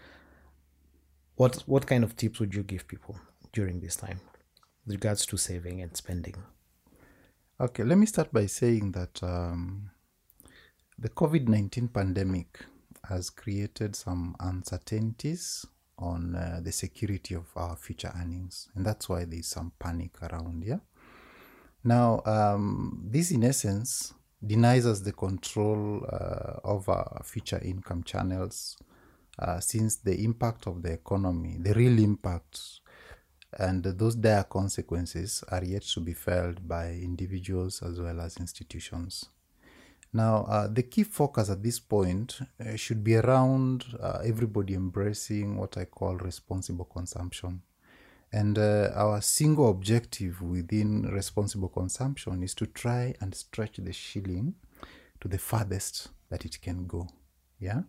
What 1.35 1.63
what 1.65 1.85
kind 1.85 2.03
of 2.03 2.15
tips 2.15 2.39
would 2.39 2.55
you 2.55 2.63
give 2.63 2.87
people 2.87 3.17
during 3.51 3.81
this 3.81 3.97
time, 3.97 4.21
with 4.85 4.95
regards 4.95 5.25
to 5.25 5.37
saving 5.37 5.81
and 5.81 5.95
spending? 5.97 6.35
Okay, 7.59 7.83
let 7.83 7.97
me 7.97 8.05
start 8.05 8.31
by 8.31 8.45
saying 8.45 8.91
that 8.93 9.21
um, 9.21 9.89
the 10.99 11.09
COVID 11.09 11.47
19 11.47 11.89
pandemic 11.89 12.65
has 13.07 13.29
created 13.29 13.95
some 13.95 14.35
uncertainties 14.39 15.65
on 15.99 16.35
uh, 16.35 16.59
the 16.61 16.71
security 16.71 17.35
of 17.35 17.45
our 17.55 17.75
future 17.75 18.11
earnings, 18.19 18.69
and 18.75 18.85
that's 18.85 19.07
why 19.07 19.23
there's 19.25 19.47
some 19.47 19.71
panic 19.79 20.11
around 20.23 20.63
here. 20.63 20.81
Now, 21.83 22.21
um, 22.25 23.03
this 23.05 23.31
in 23.31 23.43
essence 23.43 24.13
denies 24.45 24.85
us 24.85 25.01
the 25.01 25.13
control 25.13 26.03
uh, 26.11 26.59
our 26.65 27.21
future 27.23 27.61
income 27.63 28.03
channels 28.03 28.77
uh, 29.39 29.59
since 29.59 29.97
the 29.97 30.23
impact 30.23 30.65
of 30.65 30.81
the 30.81 30.93
economy, 30.93 31.57
the 31.59 31.73
real 31.73 31.99
impact, 31.99 32.59
and 33.59 33.83
those 33.83 34.15
dire 34.15 34.43
consequences 34.43 35.43
are 35.49 35.63
yet 35.63 35.83
to 35.83 35.99
be 35.99 36.13
felt 36.13 36.67
by 36.67 36.89
individuals 36.89 37.83
as 37.83 38.01
well 38.01 38.19
as 38.19 38.37
institutions. 38.37 39.29
Now, 40.13 40.45
uh, 40.45 40.67
the 40.67 40.83
key 40.83 41.03
focus 41.03 41.49
at 41.49 41.61
this 41.61 41.79
point 41.79 42.39
uh, 42.59 42.75
should 42.75 43.03
be 43.03 43.15
around 43.15 43.85
uh, 43.99 44.19
everybody 44.23 44.73
embracing 44.73 45.57
what 45.57 45.77
I 45.77 45.85
call 45.85 46.15
responsible 46.15 46.85
consumption. 46.85 47.61
And 48.31 48.57
uh, 48.57 48.91
our 48.95 49.21
single 49.21 49.69
objective 49.69 50.41
within 50.41 51.03
responsible 51.03 51.69
consumption 51.69 52.43
is 52.43 52.53
to 52.55 52.65
try 52.65 53.13
and 53.21 53.33
stretch 53.33 53.77
the 53.77 53.93
shilling 53.93 54.55
to 55.21 55.27
the 55.27 55.37
farthest 55.37 56.09
that 56.29 56.45
it 56.45 56.61
can 56.61 56.87
go. 56.87 57.07
Yeah. 57.59 57.83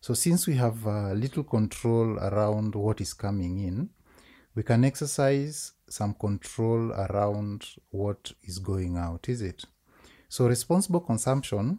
So, 0.00 0.14
since 0.14 0.46
we 0.46 0.54
have 0.54 0.86
uh, 0.86 1.12
little 1.12 1.44
control 1.44 2.18
around 2.18 2.74
what 2.74 3.00
is 3.00 3.14
coming 3.14 3.60
in, 3.60 3.90
we 4.54 4.62
can 4.62 4.84
exercise 4.84 5.72
some 5.88 6.14
control 6.14 6.92
around 6.92 7.66
what 7.90 8.32
is 8.42 8.58
going 8.58 8.96
out, 8.96 9.28
is 9.28 9.42
it? 9.42 9.64
So, 10.32 10.46
responsible 10.46 11.00
consumption 11.00 11.78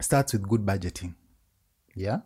starts 0.00 0.32
with 0.32 0.48
good 0.48 0.64
budgeting. 0.64 1.14
Yeah. 1.94 2.20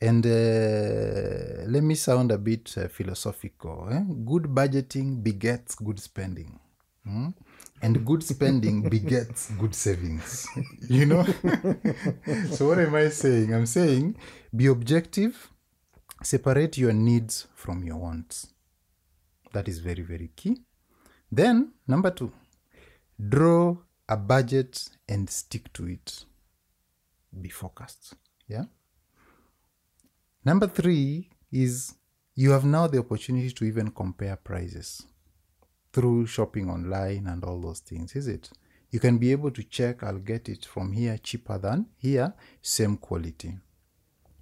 And 0.00 0.24
uh, 0.24 1.66
let 1.66 1.82
me 1.82 1.96
sound 1.96 2.30
a 2.30 2.38
bit 2.38 2.72
uh, 2.78 2.86
philosophical. 2.86 3.88
Eh? 3.90 4.04
Good 4.24 4.44
budgeting 4.44 5.24
begets 5.24 5.74
good 5.74 5.98
spending. 5.98 6.56
Hmm? 7.02 7.30
And 7.82 8.06
good 8.06 8.22
spending 8.22 8.88
begets 8.88 9.50
good 9.58 9.74
savings. 9.74 10.46
You 10.88 11.06
know? 11.06 11.24
so, 12.52 12.68
what 12.68 12.78
am 12.78 12.94
I 12.94 13.08
saying? 13.08 13.52
I'm 13.52 13.66
saying 13.66 14.14
be 14.54 14.66
objective, 14.66 15.50
separate 16.22 16.78
your 16.78 16.92
needs 16.92 17.48
from 17.56 17.82
your 17.82 17.96
wants. 17.96 18.46
That 19.52 19.66
is 19.66 19.80
very, 19.80 20.02
very 20.02 20.30
key. 20.36 20.58
Then, 21.28 21.72
number 21.88 22.12
two, 22.12 22.30
draw 23.18 23.78
a 24.08 24.16
budget 24.16 24.88
and 25.08 25.28
stick 25.28 25.72
to 25.74 25.86
it. 25.86 26.24
Be 27.40 27.48
focused. 27.48 28.14
Yeah. 28.46 28.64
Number 30.44 30.66
three 30.66 31.30
is 31.52 31.94
you 32.34 32.52
have 32.52 32.64
now 32.64 32.86
the 32.86 32.98
opportunity 32.98 33.50
to 33.50 33.64
even 33.64 33.90
compare 33.90 34.36
prices 34.36 35.04
through 35.92 36.26
shopping 36.26 36.70
online 36.70 37.26
and 37.26 37.44
all 37.44 37.60
those 37.60 37.80
things, 37.80 38.14
is 38.14 38.28
it? 38.28 38.50
You 38.90 39.00
can 39.00 39.18
be 39.18 39.32
able 39.32 39.50
to 39.50 39.62
check, 39.62 40.02
I'll 40.02 40.18
get 40.18 40.48
it 40.48 40.64
from 40.64 40.92
here 40.92 41.18
cheaper 41.18 41.58
than 41.58 41.86
here, 41.96 42.32
same 42.62 42.96
quality. 42.96 43.58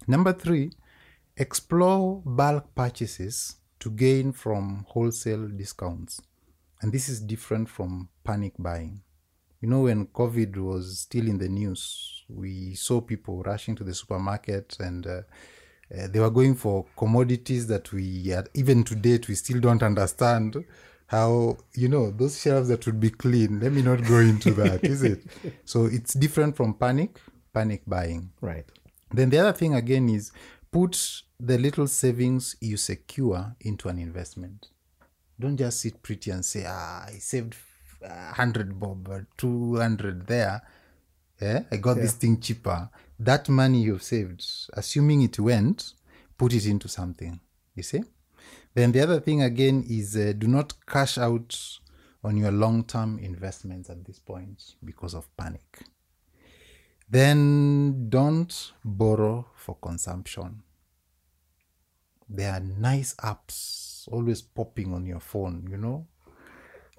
Number 0.07 0.31
three, 0.31 0.71
explore 1.35 2.21
bulk 2.25 2.73
purchases 2.73 3.57
to 3.79 3.89
gain 3.89 4.31
from 4.31 4.85
wholesale 4.89 5.47
discounts. 5.47 6.21
And 6.81 6.93
this 6.93 7.09
is 7.09 7.19
different 7.19 7.67
from 7.67 8.09
panic 8.23 8.53
buying. 8.57 9.01
You 9.61 9.69
know, 9.69 9.81
when 9.81 10.07
COVID 10.07 10.57
was 10.57 10.99
still 10.99 11.27
in 11.27 11.37
the 11.37 11.49
news, 11.49 12.23
we 12.29 12.75
saw 12.75 13.01
people 13.01 13.41
rushing 13.41 13.75
to 13.75 13.83
the 13.83 13.93
supermarket 13.93 14.77
and 14.79 15.07
uh, 15.07 15.21
uh, 15.95 16.07
they 16.09 16.19
were 16.19 16.29
going 16.29 16.55
for 16.55 16.85
commodities 16.97 17.67
that 17.67 17.91
we, 17.91 18.33
uh, 18.33 18.43
even 18.53 18.83
to 18.83 18.95
date, 18.95 19.27
we 19.27 19.35
still 19.35 19.59
don't 19.59 19.81
understand 19.81 20.63
how, 21.07 21.57
you 21.73 21.87
know, 21.87 22.11
those 22.11 22.41
shelves 22.41 22.67
that 22.67 22.85
would 22.85 22.99
be 22.99 23.09
clean. 23.09 23.59
Let 23.61 23.71
me 23.71 23.81
not 23.81 24.05
go 24.05 24.17
into 24.17 24.51
that, 24.51 24.83
is 24.83 25.03
it? 25.03 25.23
So 25.65 25.85
it's 25.85 26.13
different 26.13 26.57
from 26.57 26.73
panic, 26.73 27.19
panic 27.53 27.83
buying. 27.87 28.31
Right. 28.41 28.65
Then 29.11 29.29
the 29.29 29.39
other 29.39 29.53
thing 29.53 29.73
again 29.73 30.09
is 30.09 30.31
put 30.71 31.23
the 31.39 31.57
little 31.57 31.87
savings 31.87 32.57
you 32.59 32.75
secure 32.75 33.55
into 33.61 33.87
an 33.87 33.97
investment. 33.97 34.67
Don't 35.39 35.55
just 35.55 35.81
sit 35.81 36.01
pretty 36.03 36.31
and 36.31 36.43
say, 36.43 36.65
ah, 36.67 37.05
I 37.07 37.19
saved 37.19 37.55
100 38.07 38.79
bob 38.79 39.07
or 39.09 39.27
200 39.37 40.27
there. 40.27 40.61
Yeah, 41.41 41.63
I 41.71 41.77
got 41.77 41.97
this 41.97 42.13
thing 42.13 42.39
cheaper. 42.39 42.89
That 43.19 43.47
money 43.47 43.81
you've 43.83 44.03
saved, 44.03 44.43
assuming 44.73 45.21
it 45.21 45.39
went, 45.39 45.93
put 46.37 46.53
it 46.53 46.65
into 46.65 46.87
something. 46.87 47.39
You 47.75 47.83
see? 47.83 48.03
Then 48.73 48.91
the 48.91 49.01
other 49.01 49.19
thing 49.19 49.41
again 49.41 49.85
is 49.87 50.15
uh, 50.15 50.33
do 50.37 50.47
not 50.47 50.73
cash 50.85 51.17
out 51.17 51.79
on 52.23 52.37
your 52.37 52.51
long 52.51 52.83
term 52.83 53.19
investments 53.19 53.89
at 53.89 54.03
this 54.05 54.19
point 54.19 54.75
because 54.83 55.13
of 55.13 55.35
panic. 55.37 55.79
Then 57.09 58.09
don't 58.09 58.73
borrow 58.83 59.47
for 59.55 59.75
consumption. 59.75 60.63
There 62.27 62.51
are 62.51 62.59
nice 62.59 63.15
apps 63.15 64.07
always 64.11 64.41
popping 64.41 64.93
on 64.93 65.05
your 65.05 65.21
phone, 65.21 65.67
you 65.69 65.77
know. 65.77 66.07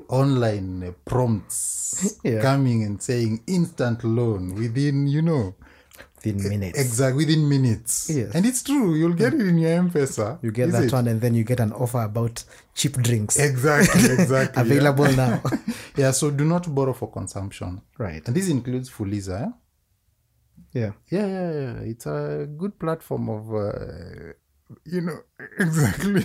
Online 0.09 0.83
uh, 0.85 0.93
prompts 1.05 2.19
Yeah. 2.25 2.41
coming 2.43 2.83
and 2.85 3.03
saying 3.03 3.43
instant 3.47 4.05
loan 4.05 4.55
within, 4.55 5.07
you 5.07 5.23
know, 5.23 5.55
Within 6.25 6.49
minutes. 6.49 6.79
exact 6.81 7.15
within 7.17 7.49
minutes. 7.49 8.11
Yes. 8.11 8.35
And 8.35 8.45
it's 8.45 8.63
true. 8.65 8.97
You'll 8.97 9.15
get 9.15 9.35
it 9.35 9.41
in 9.41 9.57
your 9.57 9.71
M-Pesa. 9.71 10.43
you 10.43 10.51
get 10.51 10.73
that 10.73 10.85
it? 10.85 10.93
one 10.93 11.07
and 11.07 11.21
then 11.21 11.33
you 11.35 11.45
get 11.45 11.61
an 11.61 11.73
offer 11.73 12.03
about 12.03 12.43
cheap 12.75 12.95
drinks 12.95 13.39
Exactly, 13.39 14.11
exactly. 14.19 14.61
available 14.63 15.11
now. 15.13 15.41
Yeah, 15.97 16.11
so 16.13 16.31
do 16.33 16.45
not 16.45 16.73
borrow 16.75 16.93
for 16.93 17.11
consumption. 17.11 17.83
right. 17.99 18.23
And 18.27 18.35
this 18.37 18.49
includes 18.49 18.91
Fuliza. 18.91 19.47
Eh? 19.47 19.51
Yeah. 20.73 20.93
Yeah, 21.11 21.27
yeah, 21.27 21.53
yeah. 21.53 21.75
It's 21.91 22.07
a 22.07 22.49
good 22.57 22.79
platform 22.81 23.29
of, 23.29 23.55
uh, 23.55 24.33
you 24.85 25.01
know, 25.03 25.19
exactly. 25.59 26.25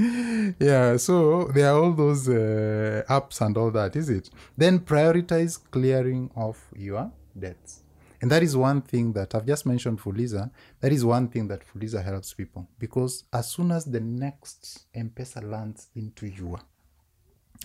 yeah, 0.60 0.96
so 0.96 1.44
there 1.54 1.70
are 1.72 1.78
all 1.82 1.92
those 1.92 2.28
uh, 2.28 3.02
apps 3.08 3.40
and 3.40 3.56
all 3.56 3.70
that, 3.72 3.96
is 3.96 4.08
it? 4.08 4.30
Then 4.56 4.80
prioritize 4.80 5.58
clearing 5.70 6.30
of 6.36 6.58
your 6.76 7.10
debts. 7.38 7.82
And 8.22 8.30
that 8.30 8.42
is 8.42 8.54
one 8.56 8.82
thing 8.82 9.12
that 9.14 9.34
I've 9.34 9.46
just 9.46 9.64
mentioned 9.64 9.98
for 10.00 10.12
Fuliza. 10.12 10.50
That 10.80 10.92
is 10.92 11.04
one 11.04 11.28
thing 11.28 11.48
that 11.48 11.62
Fuliza 11.66 12.04
helps 12.04 12.34
people 12.34 12.68
because 12.78 13.24
as 13.32 13.50
soon 13.50 13.70
as 13.72 13.84
the 13.86 14.00
next 14.00 14.86
M 14.94 15.10
Pesa 15.14 15.42
lands 15.42 15.88
into 15.94 16.26
your 16.26 16.60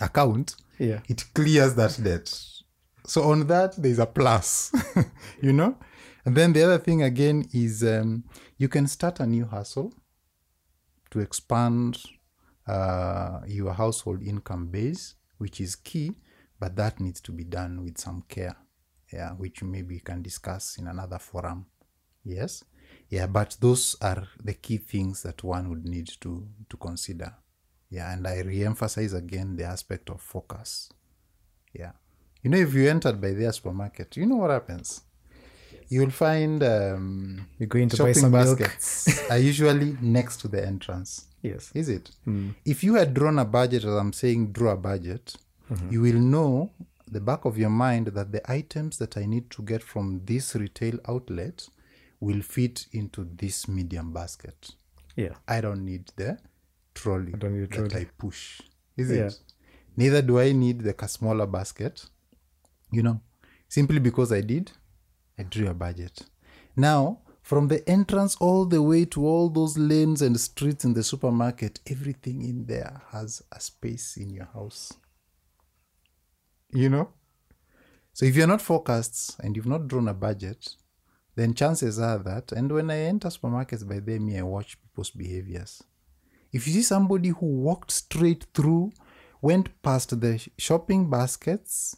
account, 0.00 0.56
Yeah. 0.78 1.00
it 1.08 1.24
clears 1.34 1.74
that 1.74 1.98
debt. 2.02 2.28
So 3.06 3.22
on 3.30 3.46
that, 3.48 3.74
there's 3.76 3.98
a 3.98 4.06
plus, 4.06 4.72
you 5.42 5.52
know? 5.52 5.76
And 6.24 6.34
then 6.34 6.52
the 6.54 6.62
other 6.64 6.78
thing 6.78 7.02
again 7.02 7.46
is 7.52 7.84
um, 7.84 8.24
you 8.58 8.68
can 8.68 8.86
start 8.86 9.20
a 9.20 9.26
new 9.26 9.44
hustle 9.44 9.92
to 11.10 11.20
expand 11.20 12.02
uh, 12.66 13.40
your 13.46 13.72
household 13.72 14.22
income 14.22 14.66
base, 14.68 15.14
which 15.38 15.60
is 15.60 15.76
key, 15.76 16.12
but 16.58 16.76
that 16.76 17.00
needs 17.00 17.20
to 17.20 17.32
be 17.32 17.44
done 17.44 17.84
with 17.84 17.98
some 17.98 18.22
care, 18.28 18.56
yeah, 19.12 19.30
which 19.32 19.62
maybe 19.62 19.94
we 19.96 20.00
can 20.00 20.22
discuss 20.22 20.78
in 20.78 20.86
another 20.86 21.18
forum. 21.18 21.66
Yes, 22.24 22.64
yeah, 23.08 23.26
but 23.26 23.56
those 23.60 23.96
are 24.00 24.26
the 24.42 24.54
key 24.54 24.78
things 24.78 25.22
that 25.22 25.44
one 25.44 25.68
would 25.68 25.84
need 25.84 26.08
to 26.20 26.48
to 26.68 26.76
consider. 26.76 27.34
Yeah, 27.88 28.12
and 28.12 28.26
I 28.26 28.40
re-emphasize 28.40 29.12
again 29.12 29.56
the 29.56 29.64
aspect 29.64 30.10
of 30.10 30.20
focus. 30.20 30.90
Yeah, 31.72 31.92
you 32.42 32.50
know, 32.50 32.58
if 32.58 32.74
you 32.74 32.88
entered 32.88 33.20
by 33.20 33.32
their 33.32 33.52
supermarket, 33.52 34.16
you 34.16 34.26
know 34.26 34.36
what 34.36 34.50
happens. 34.50 35.02
You'll 35.88 36.10
find 36.10 36.62
um, 36.64 37.46
You're 37.58 37.68
going 37.68 37.88
to 37.90 38.02
buy 38.02 38.12
some 38.12 38.32
baskets 38.32 39.30
are 39.30 39.38
usually 39.38 39.96
next 40.00 40.38
to 40.38 40.48
the 40.48 40.66
entrance. 40.66 41.26
Yes. 41.46 41.70
Is 41.74 41.88
it? 41.88 42.10
Mm. 42.26 42.54
If 42.64 42.82
you 42.84 42.94
had 42.94 43.14
drawn 43.14 43.38
a 43.38 43.44
budget, 43.44 43.84
as 43.84 43.94
I'm 43.94 44.12
saying, 44.12 44.52
draw 44.52 44.72
a 44.72 44.76
budget, 44.76 45.36
mm-hmm. 45.70 45.92
you 45.92 46.00
will 46.00 46.20
know 46.20 46.70
the 47.10 47.20
back 47.20 47.44
of 47.44 47.56
your 47.56 47.70
mind 47.70 48.08
that 48.08 48.32
the 48.32 48.50
items 48.50 48.98
that 48.98 49.16
I 49.16 49.26
need 49.26 49.50
to 49.50 49.62
get 49.62 49.82
from 49.82 50.22
this 50.24 50.54
retail 50.54 50.98
outlet 51.08 51.68
will 52.20 52.42
fit 52.42 52.86
into 52.92 53.28
this 53.36 53.68
medium 53.68 54.12
basket. 54.12 54.70
Yeah. 55.14 55.34
I 55.46 55.60
don't 55.60 55.84
need 55.84 56.10
the 56.16 56.38
trolley 56.94 57.32
I 57.34 57.38
don't 57.38 57.58
need 57.58 57.70
that 57.70 57.90
trolley. 57.90 58.06
I 58.06 58.06
push. 58.18 58.60
Is 58.96 59.10
Yeah. 59.10 59.26
it? 59.26 59.38
Neither 59.96 60.22
do 60.22 60.38
I 60.40 60.52
need 60.52 60.80
the 60.80 61.08
smaller 61.08 61.46
basket. 61.46 62.06
You 62.90 63.02
know, 63.02 63.20
simply 63.68 63.98
because 63.98 64.32
I 64.32 64.40
did, 64.40 64.72
I 65.38 65.42
drew 65.42 65.68
a 65.68 65.74
budget. 65.74 66.22
Now, 66.76 67.20
from 67.46 67.68
the 67.68 67.88
entrance 67.88 68.36
all 68.40 68.64
the 68.64 68.82
way 68.82 69.04
to 69.04 69.24
all 69.24 69.48
those 69.48 69.78
lanes 69.78 70.20
and 70.20 70.40
streets 70.40 70.84
in 70.84 70.94
the 70.94 71.02
supermarket, 71.04 71.78
everything 71.88 72.42
in 72.42 72.66
there 72.66 73.02
has 73.12 73.40
a 73.52 73.60
space 73.60 74.16
in 74.16 74.30
your 74.30 74.46
house. 74.46 74.92
You 76.72 76.88
know? 76.88 77.10
So 78.12 78.26
if 78.26 78.34
you're 78.34 78.48
not 78.48 78.62
focused 78.62 79.36
and 79.38 79.54
you've 79.54 79.64
not 79.68 79.86
drawn 79.86 80.08
a 80.08 80.12
budget, 80.12 80.74
then 81.36 81.54
chances 81.54 82.00
are 82.00 82.18
that, 82.18 82.50
and 82.50 82.72
when 82.72 82.90
I 82.90 83.02
enter 83.02 83.28
supermarkets 83.28 83.88
by 83.88 84.00
them, 84.00 84.28
I 84.36 84.42
watch 84.42 84.76
people's 84.82 85.10
behaviors. 85.10 85.84
If 86.52 86.66
you 86.66 86.72
see 86.72 86.82
somebody 86.82 87.28
who 87.28 87.46
walked 87.46 87.92
straight 87.92 88.46
through, 88.54 88.90
went 89.40 89.80
past 89.82 90.20
the 90.20 90.44
shopping 90.58 91.08
baskets 91.08 91.94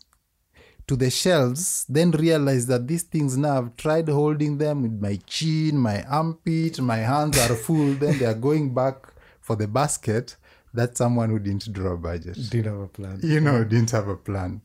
to 0.88 0.96
the 0.96 1.11
shelves, 1.11 1.85
then 1.88 2.11
realized 2.11 2.66
that 2.68 2.88
these 2.88 3.03
things 3.05 3.37
now 3.37 3.59
I've 3.59 3.77
tried 3.77 4.09
holding 4.09 4.59
them 4.59 4.83
with 4.83 5.01
my 5.01 5.16
chin, 5.27 5.77
my 5.79 6.03
armpit, 6.05 6.81
my 6.81 6.96
hands 6.96 7.38
are 7.38 7.55
full, 7.55 7.92
then 7.94 8.18
they 8.18 8.24
are 8.24 8.35
going 8.35 8.74
back 8.74 8.96
for 9.40 9.55
the 9.55 9.68
basket. 9.68 10.37
That's 10.74 10.98
someone 10.98 11.31
who 11.31 11.38
didn't 11.38 11.72
draw 11.72 11.92
a 11.92 11.96
budget 11.96 12.37
Didn't 12.51 12.72
have 12.72 12.81
a 12.81 12.88
plan. 12.88 13.20
you 13.22 13.40
know, 13.40 13.64
didn't 13.64 13.90
have 13.92 14.09
a 14.09 14.16
plan. 14.16 14.62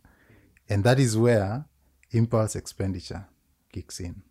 And 0.70 0.84
that 0.84 1.00
is 1.00 1.18
where 1.18 1.66
impulse 2.12 2.56
expenditure 2.56 3.26
kicks 3.72 4.00
in. 4.00 4.22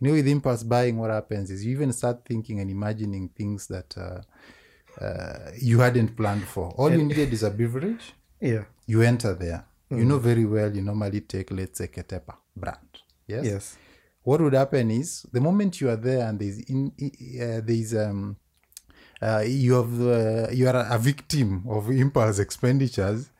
You 0.00 0.08
know, 0.08 0.12
with 0.14 0.26
impulse 0.28 0.62
buying, 0.62 0.98
what 0.98 1.10
happens 1.10 1.50
is 1.50 1.64
you 1.64 1.72
even 1.72 1.92
start 1.92 2.24
thinking 2.24 2.60
and 2.60 2.70
imagining 2.70 3.28
things 3.28 3.66
that 3.68 3.94
uh, 3.96 5.02
uh, 5.04 5.50
you 5.60 5.80
hadn't 5.80 6.16
planned 6.16 6.44
for. 6.44 6.70
All 6.76 6.90
you 6.90 7.04
needed 7.04 7.32
is 7.32 7.42
a 7.42 7.50
beverage. 7.50 8.14
Yeah. 8.40 8.64
You 8.86 9.02
enter 9.02 9.34
there. 9.34 9.64
You 9.90 10.04
know 10.04 10.18
very 10.18 10.44
well 10.44 10.74
you 10.74 10.82
normally 10.82 11.20
take, 11.20 11.50
let's 11.52 11.78
say, 11.78 11.86
Ketepa 11.88 12.34
brand. 12.56 12.88
Yes? 13.26 13.44
Yes. 13.44 13.76
what 14.22 14.40
would 14.40 14.54
happen 14.54 14.90
is 14.90 15.24
the 15.32 15.40
moment 15.40 15.80
you 15.80 15.88
are 15.90 15.96
there 15.96 16.26
and 16.28 16.38
there's 16.38 16.58
in 16.60 16.92
uh, 16.98 17.60
there's 17.64 17.94
um 17.94 18.36
uh, 19.22 19.42
you 19.46 19.74
have 19.74 20.00
uh, 20.00 20.50
you 20.50 20.66
are 20.68 20.86
a 20.90 20.98
victim 20.98 21.62
of 21.68 21.90
impulse 21.90 22.38
expenditures 22.38 23.30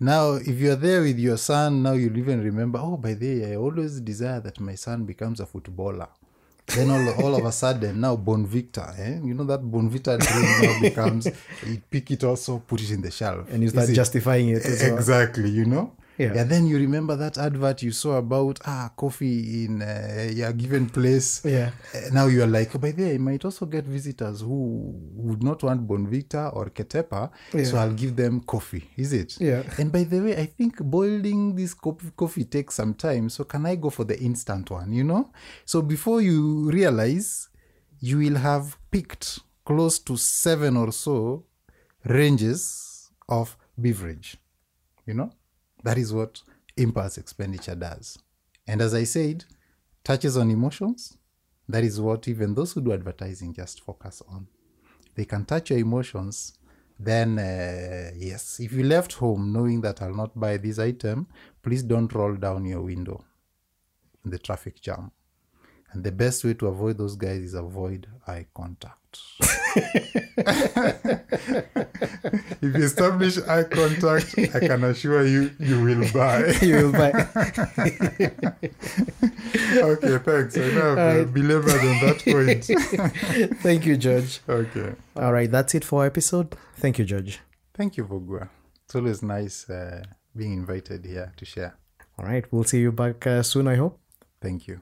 now 0.00 0.34
if 0.34 0.60
you're 0.60 0.76
there 0.76 1.00
with 1.02 1.18
your 1.18 1.36
son 1.38 1.82
now 1.82 1.92
you'll 1.92 2.16
even 2.18 2.42
remember 2.42 2.78
oh 2.78 2.96
by 2.96 3.14
the 3.14 3.40
way 3.40 3.52
i 3.52 3.56
always 3.56 4.00
desire 4.00 4.40
that 4.40 4.60
my 4.60 4.74
son 4.74 5.04
becomes 5.04 5.40
a 5.40 5.46
footballer 5.46 6.08
then 6.74 6.90
all, 6.90 7.24
all 7.24 7.34
of 7.36 7.44
a 7.44 7.52
sudden 7.52 8.00
now 8.00 8.16
Bournvita 8.16 8.98
eh? 8.98 9.20
you 9.24 9.34
know 9.34 9.44
that 9.44 9.60
Bournvita 9.62 10.18
drink 10.18 10.48
now 10.62 10.80
becomes 10.80 11.26
you 11.66 11.80
pick 11.90 12.10
it 12.10 12.24
also 12.24 12.58
put 12.58 12.80
it 12.82 12.90
in 12.90 13.00
the 13.00 13.10
shelf 13.10 13.46
And 13.50 13.62
you 13.62 13.68
start 13.70 13.88
it? 13.88 13.94
justifying 13.94 14.48
it 14.50 14.62
well. 14.64 14.94
exactly 14.96 15.48
you 15.50 15.64
know 15.64 15.92
Yeah. 16.18 16.34
yeah 16.34 16.44
then 16.44 16.66
you 16.66 16.78
remember 16.78 17.14
that 17.16 17.38
advert 17.38 17.82
you 17.82 17.92
saw 17.92 18.18
about 18.18 18.58
ah 18.66 18.90
coffee 18.96 19.64
in 19.64 19.82
uh, 19.82 20.28
your 20.34 20.52
given 20.52 20.88
place 20.90 21.44
Yeah. 21.44 21.70
Uh, 21.94 22.10
now 22.12 22.26
you 22.26 22.42
are 22.42 22.46
like 22.58 22.72
by 22.80 22.90
the 22.90 23.02
way 23.04 23.14
I 23.14 23.18
might 23.18 23.44
also 23.44 23.66
get 23.66 23.84
visitors 23.84 24.40
who 24.40 24.94
would 25.14 25.42
not 25.42 25.62
want 25.62 25.86
Bournvita 25.86 26.54
or 26.56 26.66
ketepa 26.70 27.30
so 27.64 27.76
i'll 27.78 27.92
give 27.94 28.16
them 28.16 28.40
coffee 28.40 28.84
is 28.96 29.12
it 29.12 29.30
Yeah. 29.40 29.62
and 29.78 29.92
by 29.92 30.04
the 30.04 30.20
way 30.20 30.36
i 30.36 30.46
think 30.46 30.78
boiling 30.82 31.54
this 31.54 31.72
coffee, 31.74 32.10
coffee 32.16 32.44
takes 32.44 32.74
some 32.74 32.94
time 32.94 33.28
so 33.30 33.44
can 33.44 33.64
i 33.66 33.76
go 33.76 33.90
for 33.90 34.04
the 34.04 34.18
instant 34.18 34.70
one 34.70 34.92
you 34.92 35.04
know 35.04 35.30
so 35.64 35.82
before 35.82 36.20
you 36.20 36.70
realize 36.70 37.48
you 38.00 38.18
will 38.18 38.36
have 38.36 38.76
picked 38.90 39.40
close 39.64 39.98
to 40.00 40.16
seven 40.16 40.76
or 40.76 40.90
so 40.92 41.44
ranges 42.04 43.10
of 43.28 43.56
beverage 43.76 44.36
you 45.06 45.14
know 45.14 45.30
that 45.88 45.96
is 45.96 46.12
what 46.12 46.42
impulse 46.76 47.16
expenditure 47.16 47.74
does. 47.74 48.18
And 48.66 48.82
as 48.82 48.92
i 48.92 49.04
said 49.04 49.46
touches 50.04 50.36
on 50.36 50.50
emotions. 50.50 51.16
That 51.66 51.82
is 51.82 51.98
what 51.98 52.28
even 52.28 52.54
those 52.54 52.72
who 52.72 52.82
do 52.82 52.92
advertising 52.92 53.54
just 53.54 53.80
focus 53.80 54.22
on. 54.28 54.48
They 55.14 55.24
can 55.24 55.46
touch 55.46 55.70
your 55.70 55.78
emotions 55.78 56.58
then 57.00 57.38
uh, 57.38 58.10
yes. 58.18 58.60
If 58.60 58.72
you 58.74 58.82
left 58.82 59.14
home 59.14 59.50
knowing 59.50 59.80
that 59.80 60.02
i'll 60.02 60.20
not 60.22 60.38
buy 60.38 60.58
this 60.58 60.78
item 60.78 61.26
please 61.62 61.82
don't 61.82 62.12
roll 62.12 62.34
down 62.34 62.66
your 62.66 62.82
window 62.82 63.24
in 64.26 64.30
the 64.30 64.38
traffic 64.38 64.82
jam. 64.82 65.10
And 65.92 66.04
the 66.04 66.12
best 66.12 66.44
way 66.44 66.52
to 66.52 66.66
avoid 66.66 66.98
those 66.98 67.16
guys 67.16 67.40
is 67.40 67.54
avoid 67.54 68.06
eye 68.26 68.46
contact 68.54 68.97
if 72.60 72.74
you 72.76 72.84
establish 72.84 73.38
eye 73.46 73.62
contact 73.64 74.34
i 74.54 74.60
can 74.60 74.82
assure 74.84 75.24
you 75.26 75.50
you 75.58 75.80
will 75.82 76.04
buy 76.12 76.46
you 76.62 76.74
will 76.76 76.92
buy. 76.92 77.10
okay 79.90 80.18
thanks 80.18 80.56
i 80.56 80.68
know 80.76 80.92
i've 80.92 81.28
uh, 81.28 81.30
belabored 81.30 81.80
on 81.90 81.96
that 82.04 82.18
point 82.24 82.64
Thank 83.62 83.86
you, 83.86 83.96
George. 83.96 84.40
okay 84.48 84.94
All 85.16 85.32
right, 85.32 85.50
that's 85.50 85.74
it 85.74 85.84
for 85.84 86.00
our 86.00 86.06
episode. 86.06 86.54
Thank 86.76 86.98
you, 86.98 87.04
George. 87.04 87.40
Thank 87.74 87.96
you, 87.96 88.04
Vogua. 88.04 88.48
It's 88.84 88.94
always 88.94 89.22
nice 89.22 89.68
uh, 89.70 90.02
being 90.34 90.52
invited 90.52 91.04
here 91.04 91.32
to 91.36 91.44
share. 91.44 91.76
All 92.18 92.24
right, 92.24 92.44
we'll 92.52 92.64
see 92.64 92.80
you 92.80 92.92
back 92.92 93.26
uh, 93.26 93.42
soon, 93.42 93.68
I 93.68 93.76
hope. 93.76 93.98
Thank 94.40 94.66
you. 94.68 94.80